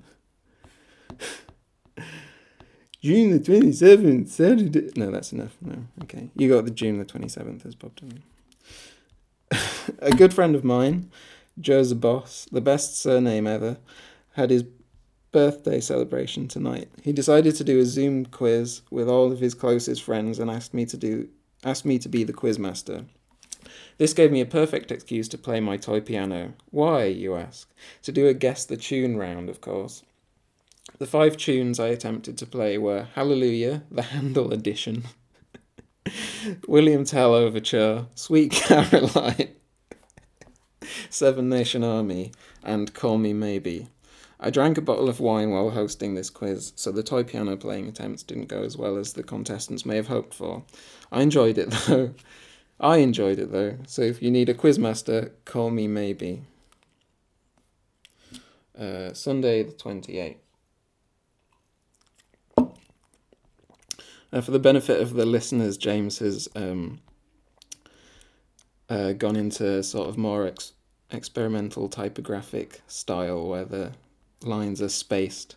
June 3.02 3.30
the 3.30 3.40
27th, 3.40 4.28
Saturday. 4.28 4.90
No, 4.96 5.10
that's 5.10 5.32
enough. 5.32 5.56
No, 5.60 5.84
okay. 6.04 6.30
You 6.34 6.48
got 6.48 6.64
the 6.64 6.70
June 6.70 6.98
the 6.98 7.04
27th 7.04 7.66
as 7.66 7.74
Bob 7.74 7.94
Dylan. 7.96 8.22
A 9.98 10.10
good 10.10 10.34
friend 10.34 10.54
of 10.54 10.64
mine, 10.64 11.10
Joe 11.60 11.94
Boss, 11.94 12.46
the 12.50 12.60
best 12.60 12.98
surname 12.98 13.46
ever, 13.46 13.78
had 14.32 14.50
his 14.50 14.64
birthday 15.32 15.80
celebration 15.80 16.48
tonight. 16.48 16.88
He 17.02 17.12
decided 17.12 17.54
to 17.56 17.64
do 17.64 17.80
a 17.80 17.84
Zoom 17.84 18.26
quiz 18.26 18.82
with 18.90 19.08
all 19.08 19.32
of 19.32 19.40
his 19.40 19.54
closest 19.54 20.02
friends 20.02 20.38
and 20.38 20.50
asked 20.50 20.74
me 20.74 20.86
to 20.86 20.96
do 20.96 21.28
asked 21.64 21.84
me 21.84 21.98
to 21.98 22.08
be 22.08 22.22
the 22.22 22.32
quizmaster. 22.32 23.04
This 23.98 24.14
gave 24.14 24.30
me 24.30 24.40
a 24.40 24.46
perfect 24.46 24.92
excuse 24.92 25.28
to 25.28 25.38
play 25.38 25.58
my 25.58 25.76
toy 25.76 26.00
piano. 26.00 26.54
Why, 26.70 27.06
you 27.06 27.34
ask? 27.34 27.68
To 28.02 28.12
do 28.12 28.28
a 28.28 28.34
guess 28.34 28.64
the 28.64 28.76
tune 28.76 29.16
round, 29.16 29.50
of 29.50 29.60
course. 29.60 30.04
The 30.98 31.06
five 31.06 31.36
tunes 31.36 31.80
I 31.80 31.88
attempted 31.88 32.38
to 32.38 32.46
play 32.46 32.78
were 32.78 33.08
Hallelujah, 33.14 33.82
the 33.90 34.02
Handel 34.02 34.52
edition, 34.52 35.04
William 36.68 37.04
Tell 37.04 37.34
Overture, 37.34 38.06
Sweet 38.14 38.52
Caroline, 38.52 39.50
Seven 41.10 41.48
Nation 41.48 41.84
Army, 41.84 42.32
and 42.62 42.92
Call 42.94 43.18
Me 43.18 43.32
Maybe. 43.32 43.88
I 44.40 44.50
drank 44.50 44.78
a 44.78 44.82
bottle 44.82 45.08
of 45.08 45.18
wine 45.18 45.50
while 45.50 45.70
hosting 45.70 46.14
this 46.14 46.30
quiz, 46.30 46.72
so 46.76 46.92
the 46.92 47.02
toy 47.02 47.24
piano 47.24 47.56
playing 47.56 47.88
attempts 47.88 48.22
didn't 48.22 48.46
go 48.46 48.62
as 48.62 48.76
well 48.76 48.96
as 48.96 49.12
the 49.12 49.24
contestants 49.24 49.84
may 49.84 49.96
have 49.96 50.06
hoped 50.06 50.32
for. 50.32 50.62
I 51.10 51.22
enjoyed 51.22 51.58
it 51.58 51.70
though. 51.86 52.14
I 52.78 52.98
enjoyed 52.98 53.40
it 53.40 53.50
though, 53.50 53.78
so 53.86 54.02
if 54.02 54.22
you 54.22 54.30
need 54.30 54.48
a 54.48 54.54
quizmaster, 54.54 55.32
call 55.44 55.70
me 55.70 55.88
maybe. 55.88 56.42
Uh, 58.78 59.12
Sunday 59.12 59.64
the 59.64 59.72
28th. 59.72 60.36
Uh, 64.30 64.40
for 64.40 64.50
the 64.50 64.58
benefit 64.58 65.00
of 65.00 65.14
the 65.14 65.26
listeners, 65.26 65.76
James 65.76 66.18
has 66.18 66.48
um, 66.54 67.00
uh, 68.88 69.12
gone 69.14 69.36
into 69.36 69.82
sort 69.82 70.08
of 70.08 70.16
more 70.16 70.46
ex- 70.46 70.74
experimental 71.10 71.88
typographic 71.88 72.82
style 72.86 73.46
where 73.46 73.64
the 73.64 73.92
lines 74.42 74.82
are 74.82 74.88
spaced 74.88 75.56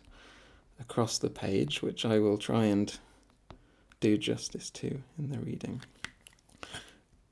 across 0.80 1.18
the 1.18 1.30
page, 1.30 1.82
which 1.82 2.04
I 2.04 2.18
will 2.18 2.38
try 2.38 2.64
and 2.64 2.96
do 4.00 4.18
justice 4.18 4.70
to 4.70 5.02
in 5.18 5.30
the 5.30 5.38
reading. 5.38 5.82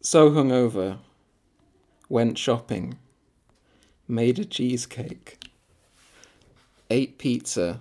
So 0.01 0.31
hungover, 0.31 0.99
went 2.09 2.39
shopping, 2.39 2.99
made 4.07 4.39
a 4.39 4.45
cheesecake, 4.45 5.43
ate 6.91 7.19
pizza. 7.19 7.81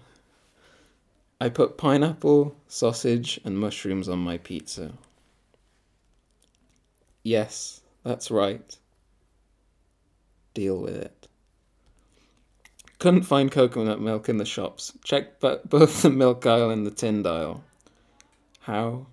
I 1.41 1.49
put 1.49 1.78
pineapple, 1.78 2.56
sausage, 2.67 3.39
and 3.45 3.58
mushrooms 3.58 4.10
on 4.10 4.19
my 4.19 4.38
pizza. 4.38 4.91
Yes, 7.23 7.82
that's 8.04 8.30
right. 8.30 8.78
Deal 10.60 10.82
with 10.82 10.98
it. 10.98 11.30
Couldn't 12.98 13.24
find 13.24 13.50
coconut 13.50 14.02
milk 14.02 14.28
in 14.28 14.36
the 14.36 14.43
shops. 14.43 14.91
Checked 15.06 15.39
both 15.39 16.02
the 16.02 16.10
milk 16.10 16.45
aisle 16.45 16.69
and 16.69 16.86
the 16.86 16.91
tin 16.91 17.26
aisle. 17.26 17.63
How 18.60 19.06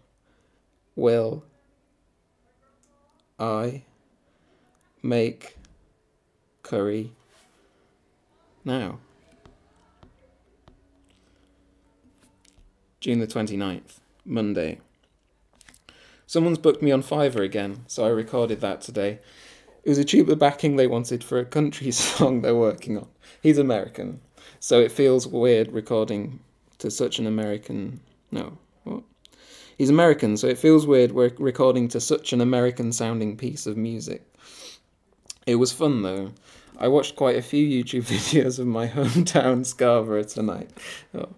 will 0.96 1.44
I 3.38 3.84
make 5.04 5.56
curry 6.64 7.12
now? 8.64 8.98
June 12.98 13.20
the 13.20 13.26
29th, 13.28 14.00
Monday. 14.24 14.80
Someone's 16.26 16.58
booked 16.58 16.82
me 16.82 16.90
on 16.90 17.04
Fiverr 17.04 17.44
again, 17.44 17.84
so 17.86 18.04
I 18.04 18.08
recorded 18.08 18.60
that 18.62 18.80
today. 18.80 19.20
It 19.86 19.90
was 19.90 19.98
a 19.98 20.04
tuba 20.04 20.34
backing 20.34 20.74
they 20.74 20.88
wanted 20.88 21.22
for 21.22 21.38
a 21.38 21.44
country 21.44 21.90
song 21.92 22.40
they're 22.40 22.56
working 22.56 22.98
on. 22.98 23.06
He's 23.40 23.56
American, 23.56 24.20
so 24.58 24.80
it 24.80 24.90
feels 24.90 25.28
weird 25.28 25.70
recording 25.70 26.40
to 26.78 26.90
such 26.90 27.20
an 27.20 27.26
American. 27.28 28.00
No, 28.32 28.58
what? 28.82 29.04
He's 29.78 29.88
American, 29.88 30.36
so 30.38 30.48
it 30.48 30.58
feels 30.58 30.88
weird 30.88 31.12
we're 31.12 31.30
recording 31.38 31.86
to 31.90 32.00
such 32.00 32.32
an 32.32 32.40
American 32.40 32.90
sounding 32.90 33.36
piece 33.36 33.64
of 33.64 33.76
music. 33.76 34.26
It 35.46 35.54
was 35.54 35.70
fun 35.70 36.02
though. 36.02 36.32
I 36.78 36.88
watched 36.88 37.14
quite 37.14 37.36
a 37.36 37.42
few 37.42 37.64
YouTube 37.64 38.02
videos 38.12 38.58
of 38.58 38.66
my 38.66 38.88
hometown 38.88 39.64
Scarborough 39.64 40.24
tonight. 40.24 40.68
Oh. 41.14 41.28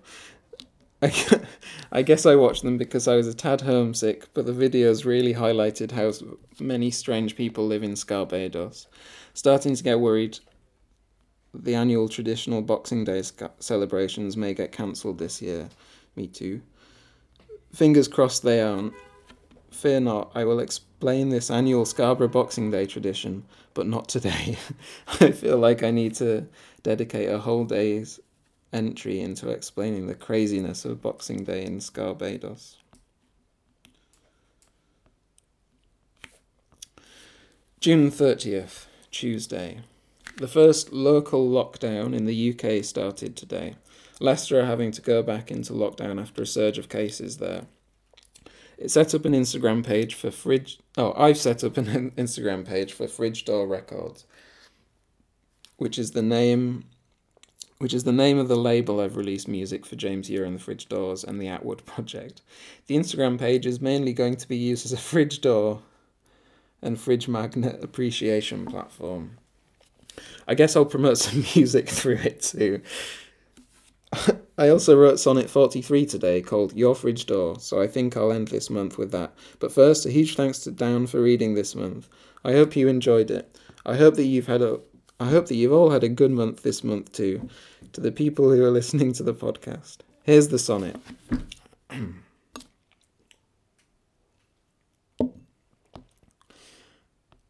I, 1.93 2.03
guess 2.03 2.27
I 2.27 2.35
watched 2.35 2.65
them 2.65 2.77
because 2.77 3.07
I 3.07 3.15
was 3.15 3.29
a 3.29 3.35
tad 3.35 3.61
homesick, 3.61 4.33
but 4.35 4.47
the 4.47 4.53
videos 4.53 5.05
really 5.05 5.35
highlighted 5.35 5.93
how 5.93 6.13
many 6.59 6.91
strange 6.91 7.37
people 7.37 7.67
live 7.67 7.85
in 7.85 7.93
Scarbados. 7.93 8.87
Starting 9.33 9.77
to 9.77 9.83
get 9.85 10.01
worried 10.01 10.41
the 11.55 11.75
annual 11.75 12.09
traditional 12.09 12.63
Boxing 12.63 13.05
Day 13.05 13.23
celebrations 13.59 14.37
may 14.37 14.55
get 14.55 14.73
cancelled 14.73 15.19
this 15.19 15.41
year. 15.41 15.69
Me 16.17 16.27
too. 16.27 16.61
Fingers 17.73 18.09
crossed 18.09 18.43
they 18.43 18.61
aren't. 18.61 18.93
Fear 19.71 20.01
not, 20.01 20.33
I 20.35 20.45
will 20.45 20.61
explain 20.61 21.29
this 21.29 21.51
annual 21.51 21.85
Scarborough 21.85 22.29
Boxing 22.29 22.71
Day 22.71 22.87
tradition, 22.87 23.45
but 23.75 23.87
not 23.87 24.09
today. 24.09 24.59
I 25.21 25.31
feel 25.31 25.59
like 25.59 25.83
I 25.83 25.91
need 25.91 26.15
to 26.17 26.47
dedicate 26.83 27.29
a 27.29 27.39
whole 27.39 27.65
day's 27.65 28.19
entry 28.73 29.21
into 29.21 29.49
explaining 29.49 30.07
the 30.07 30.15
craziness 30.15 30.85
of 30.85 31.03
Boxing 31.03 31.45
Day 31.45 31.65
in 31.65 31.79
Scarbados. 31.79 32.77
June 37.81 38.11
30th, 38.11 38.87
Tuesday. 39.11 39.81
The 40.37 40.49
first 40.49 40.93
local 40.93 41.49
lockdown 41.49 42.15
in 42.15 42.27
the 42.27 42.53
UK 42.53 42.85
started 42.85 43.37
today. 43.37 43.77
Leicester 44.21 44.61
are 44.61 44.67
having 44.67 44.91
to 44.93 45.01
go 45.03 45.23
back 45.23 45.51
into 45.51 45.73
lockdown 45.73 46.21
after 46.21 46.43
a 46.43 46.47
surge 46.47 46.79
of 46.79 46.89
cases 46.89 47.39
there. 47.39 47.67
It 48.77 48.91
set 48.91 49.15
up 49.15 49.25
an 49.25 49.33
Instagram 49.33 49.85
page 49.85 50.15
for 50.15 50.31
Fridge. 50.31 50.79
Oh, 50.97 51.13
I've 51.17 51.39
set 51.39 51.65
up 51.65 51.77
an 51.77 52.11
Instagram 52.17 52.67
page 52.67 52.93
for 52.93 53.09
Fridge 53.09 53.45
Door 53.45 53.69
Records, 53.69 54.27
which 55.77 55.99
is 55.99 56.13
the 56.13 56.23
name 56.23 56.85
which 57.79 57.95
is 57.95 58.05
the 58.05 58.13
name 58.13 58.39
of 58.39 58.49
the 58.49 58.57
label 58.57 59.01
I've 59.01 59.17
released 59.17 59.49
music 59.49 59.87
for 59.87 59.97
James 59.97 60.29
Ure 60.29 60.45
and 60.45 60.57
the 60.57 60.63
Fridge 60.63 60.89
Doors 60.89 61.23
and 61.23 61.41
the 61.41 61.49
Atwood 61.49 61.85
Project. 61.87 62.43
The 62.87 62.97
Instagram 62.97 63.39
page 63.39 63.67
is 63.67 63.81
mainly 63.81 64.13
going 64.13 64.37
to 64.37 64.49
be 64.49 64.57
used 64.57 64.85
as 64.85 64.93
a 64.93 64.97
fridge 64.97 65.41
door 65.41 65.83
and 66.83 66.99
fridge 66.99 67.29
magnet 67.29 67.83
appreciation 67.83 68.67
platform. 68.67 69.39
I 70.49 70.55
guess 70.55 70.75
I'll 70.75 70.85
promote 70.85 71.19
some 71.19 71.45
music 71.55 71.89
through 71.89 72.19
it 72.19 72.43
too. 72.43 72.83
I 74.59 74.71
also 74.71 74.97
wrote 74.97 75.21
Sonnet 75.21 75.49
43 75.49 76.07
today 76.07 76.41
called 76.43 76.73
Your 76.75 76.97
Fridge 76.97 77.27
Door, 77.27 77.61
so 77.61 77.81
I 77.81 77.87
think 77.87 78.17
I'll 78.17 78.33
end 78.33 78.49
this 78.49 78.71
month 78.71 78.99
with 78.99 79.13
that. 79.13 79.35
But 79.61 79.71
first, 79.71 80.05
a 80.05 80.11
huge 80.11 80.35
thanks 80.35 80.59
to 80.61 80.73
Dan 80.73 81.07
for 81.07 81.23
reading 81.23 81.55
this 81.55 81.77
month. 81.77 82.09
I 82.45 82.53
hope 82.53 82.75
you 82.75 82.89
enjoyed 82.89 83.31
it. 83.31 83.57
I 83.87 83.97
hope 83.97 84.17
that 84.17 84.25
you've 84.25 84.47
had 84.47 84.63
a 84.63 84.81
I 85.21 85.27
hope 85.31 85.47
that 85.47 85.57
you've 85.57 85.73
all 85.73 85.91
had 85.91 86.05
a 86.05 86.09
good 86.09 86.31
month 86.31 86.63
this 86.63 86.85
month 86.85 87.13
too. 87.13 87.49
To 87.93 88.01
the 88.01 88.13
people 88.13 88.51
who 88.51 88.65
are 88.65 88.71
listening 88.71 89.13
to 89.15 89.23
the 89.23 89.35
podcast, 89.35 89.99
here's 90.23 90.49
the 90.49 90.59
sonnet. 90.59 90.97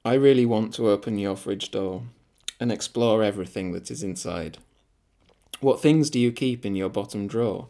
I 0.05 0.15
really 0.15 0.47
want 0.47 0.73
to 0.75 0.89
open 0.89 1.19
your 1.19 1.37
fridge 1.37 1.71
door 1.71 2.05
and 2.59 2.73
explore 2.73 3.23
everything 3.23 3.73
that 3.73 3.91
is 3.91 4.03
inside. 4.03 4.57
What 5.61 5.83
things 5.83 6.09
do 6.09 6.19
you 6.19 6.33
keep 6.33 6.65
in 6.65 6.75
your 6.75 6.89
bottom 6.89 7.27
drawer? 7.27 7.69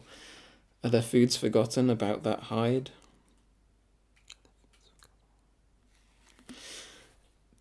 Are 0.83 0.89
there 0.89 1.01
foods 1.01 1.35
forgotten 1.35 1.89
about 1.89 2.23
that 2.23 2.43
hide? 2.43 2.91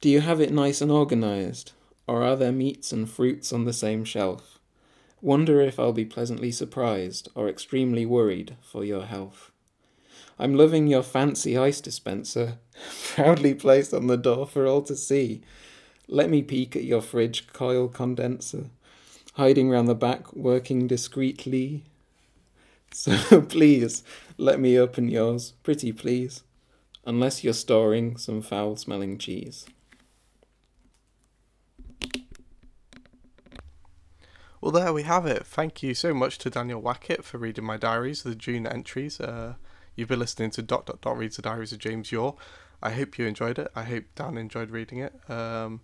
Do 0.00 0.08
you 0.08 0.20
have 0.20 0.40
it 0.40 0.52
nice 0.52 0.80
and 0.80 0.92
organized? 0.92 1.72
Or 2.08 2.22
are 2.24 2.36
there 2.36 2.52
meats 2.52 2.90
and 2.90 3.08
fruits 3.08 3.52
on 3.52 3.66
the 3.66 3.72
same 3.74 4.02
shelf? 4.02 4.58
Wonder 5.20 5.60
if 5.60 5.78
I'll 5.78 5.92
be 5.92 6.06
pleasantly 6.06 6.50
surprised 6.50 7.28
or 7.34 7.50
extremely 7.50 8.06
worried 8.06 8.56
for 8.62 8.82
your 8.82 9.04
health. 9.04 9.52
I'm 10.38 10.54
loving 10.54 10.86
your 10.86 11.02
fancy 11.02 11.58
ice 11.58 11.82
dispenser, 11.82 12.58
proudly 13.14 13.52
placed 13.52 13.92
on 13.92 14.06
the 14.06 14.16
door 14.16 14.46
for 14.46 14.66
all 14.66 14.80
to 14.82 14.96
see. 14.96 15.42
Let 16.06 16.30
me 16.30 16.40
peek 16.40 16.74
at 16.76 16.84
your 16.84 17.02
fridge 17.02 17.46
coil 17.52 17.88
condenser, 17.88 18.70
hiding 19.34 19.68
round 19.68 19.88
the 19.88 19.94
back, 19.94 20.32
working 20.32 20.86
discreetly. 20.86 21.84
So 22.90 23.42
please, 23.42 24.02
let 24.38 24.58
me 24.58 24.78
open 24.78 25.10
yours, 25.10 25.52
pretty 25.62 25.92
please, 25.92 26.42
unless 27.04 27.44
you're 27.44 27.52
storing 27.52 28.16
some 28.16 28.40
foul 28.40 28.76
smelling 28.76 29.18
cheese. 29.18 29.66
Well, 34.60 34.72
there 34.72 34.92
we 34.92 35.04
have 35.04 35.24
it. 35.24 35.46
Thank 35.46 35.84
you 35.84 35.94
so 35.94 36.12
much 36.12 36.36
to 36.38 36.50
Daniel 36.50 36.82
Wackett 36.82 37.22
for 37.22 37.38
reading 37.38 37.64
my 37.64 37.76
diaries, 37.76 38.24
the 38.24 38.34
June 38.34 38.66
entries. 38.66 39.20
Uh, 39.20 39.54
you've 39.94 40.08
been 40.08 40.18
listening 40.18 40.50
to 40.50 40.62
Dot 40.62 40.86
Dot 40.86 41.00
Dot 41.00 41.16
Reads 41.16 41.36
the 41.36 41.42
Diaries 41.42 41.72
of 41.72 41.78
James 41.78 42.10
Yor. 42.10 42.34
I 42.82 42.90
hope 42.90 43.18
you 43.18 43.26
enjoyed 43.26 43.60
it. 43.60 43.70
I 43.76 43.84
hope 43.84 44.04
Dan 44.16 44.36
enjoyed 44.36 44.70
reading 44.70 44.98
it. 44.98 45.14
Um, 45.30 45.82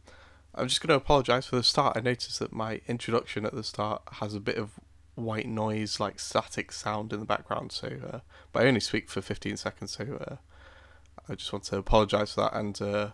I'm 0.57 0.67
just 0.67 0.81
going 0.81 0.89
to 0.89 0.97
apologise 0.97 1.47
for 1.47 1.55
the 1.55 1.63
start. 1.63 1.97
I 1.97 2.01
noticed 2.01 2.41
that 2.41 2.53
my 2.53 2.81
introduction 2.89 3.47
at 3.47 3.55
the 3.55 3.63
start 3.63 4.03
has 4.15 4.35
a 4.35 4.41
bit 4.41 4.57
of 4.57 4.73
white 5.15 5.47
noise, 5.47 6.01
like 6.01 6.19
static 6.19 6.73
sound 6.73 7.13
in 7.13 7.21
the 7.21 7.27
background. 7.27 7.71
So, 7.71 7.87
uh, 7.87 8.19
but 8.53 8.65
I 8.65 8.67
only 8.67 8.81
speak 8.81 9.09
for 9.09 9.23
15 9.23 9.57
seconds, 9.57 9.93
so 9.93 10.19
uh, 10.29 10.37
I 11.29 11.37
just 11.37 11.53
want 11.53 11.65
to 11.67 11.77
apologise 11.77 12.35
for 12.35 12.41
that, 12.41 12.55
and 12.55 12.83
uh, 12.83 13.11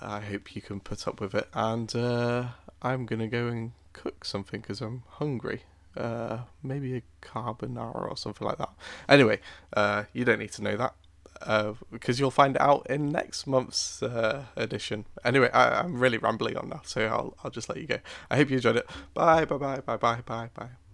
I 0.00 0.20
hope 0.20 0.56
you 0.56 0.62
can 0.62 0.80
put 0.80 1.06
up 1.06 1.20
with 1.20 1.34
it. 1.34 1.48
And 1.52 1.94
uh, 1.94 2.44
I'm 2.82 3.06
going 3.06 3.20
to 3.20 3.26
go 3.26 3.46
and 3.48 3.72
cook 3.92 4.24
something 4.24 4.60
because 4.60 4.80
I'm 4.80 5.02
hungry. 5.08 5.62
Uh, 5.96 6.40
maybe 6.62 6.96
a 6.96 7.02
carbonara 7.22 8.08
or 8.08 8.16
something 8.16 8.46
like 8.46 8.58
that. 8.58 8.70
Anyway, 9.08 9.40
uh, 9.72 10.04
you 10.12 10.24
don't 10.24 10.38
need 10.38 10.52
to 10.52 10.62
know 10.62 10.76
that 10.76 10.94
uh, 11.42 11.74
because 11.90 12.20
you'll 12.20 12.30
find 12.30 12.56
out 12.58 12.86
in 12.88 13.10
next 13.10 13.46
month's 13.46 14.02
uh, 14.02 14.44
edition. 14.56 15.04
Anyway, 15.24 15.50
I, 15.52 15.80
I'm 15.80 15.98
really 15.98 16.18
rambling 16.18 16.56
on 16.56 16.68
now, 16.68 16.82
so 16.84 17.02
I'll 17.06 17.36
I'll 17.42 17.50
just 17.50 17.68
let 17.68 17.78
you 17.78 17.86
go. 17.86 17.98
I 18.30 18.36
hope 18.36 18.50
you 18.50 18.56
enjoyed 18.56 18.76
it. 18.76 18.88
Bye 19.14 19.44
bye 19.44 19.56
bye 19.56 19.80
bye 19.80 19.96
bye 19.96 20.20
bye 20.24 20.50
bye. 20.54 20.87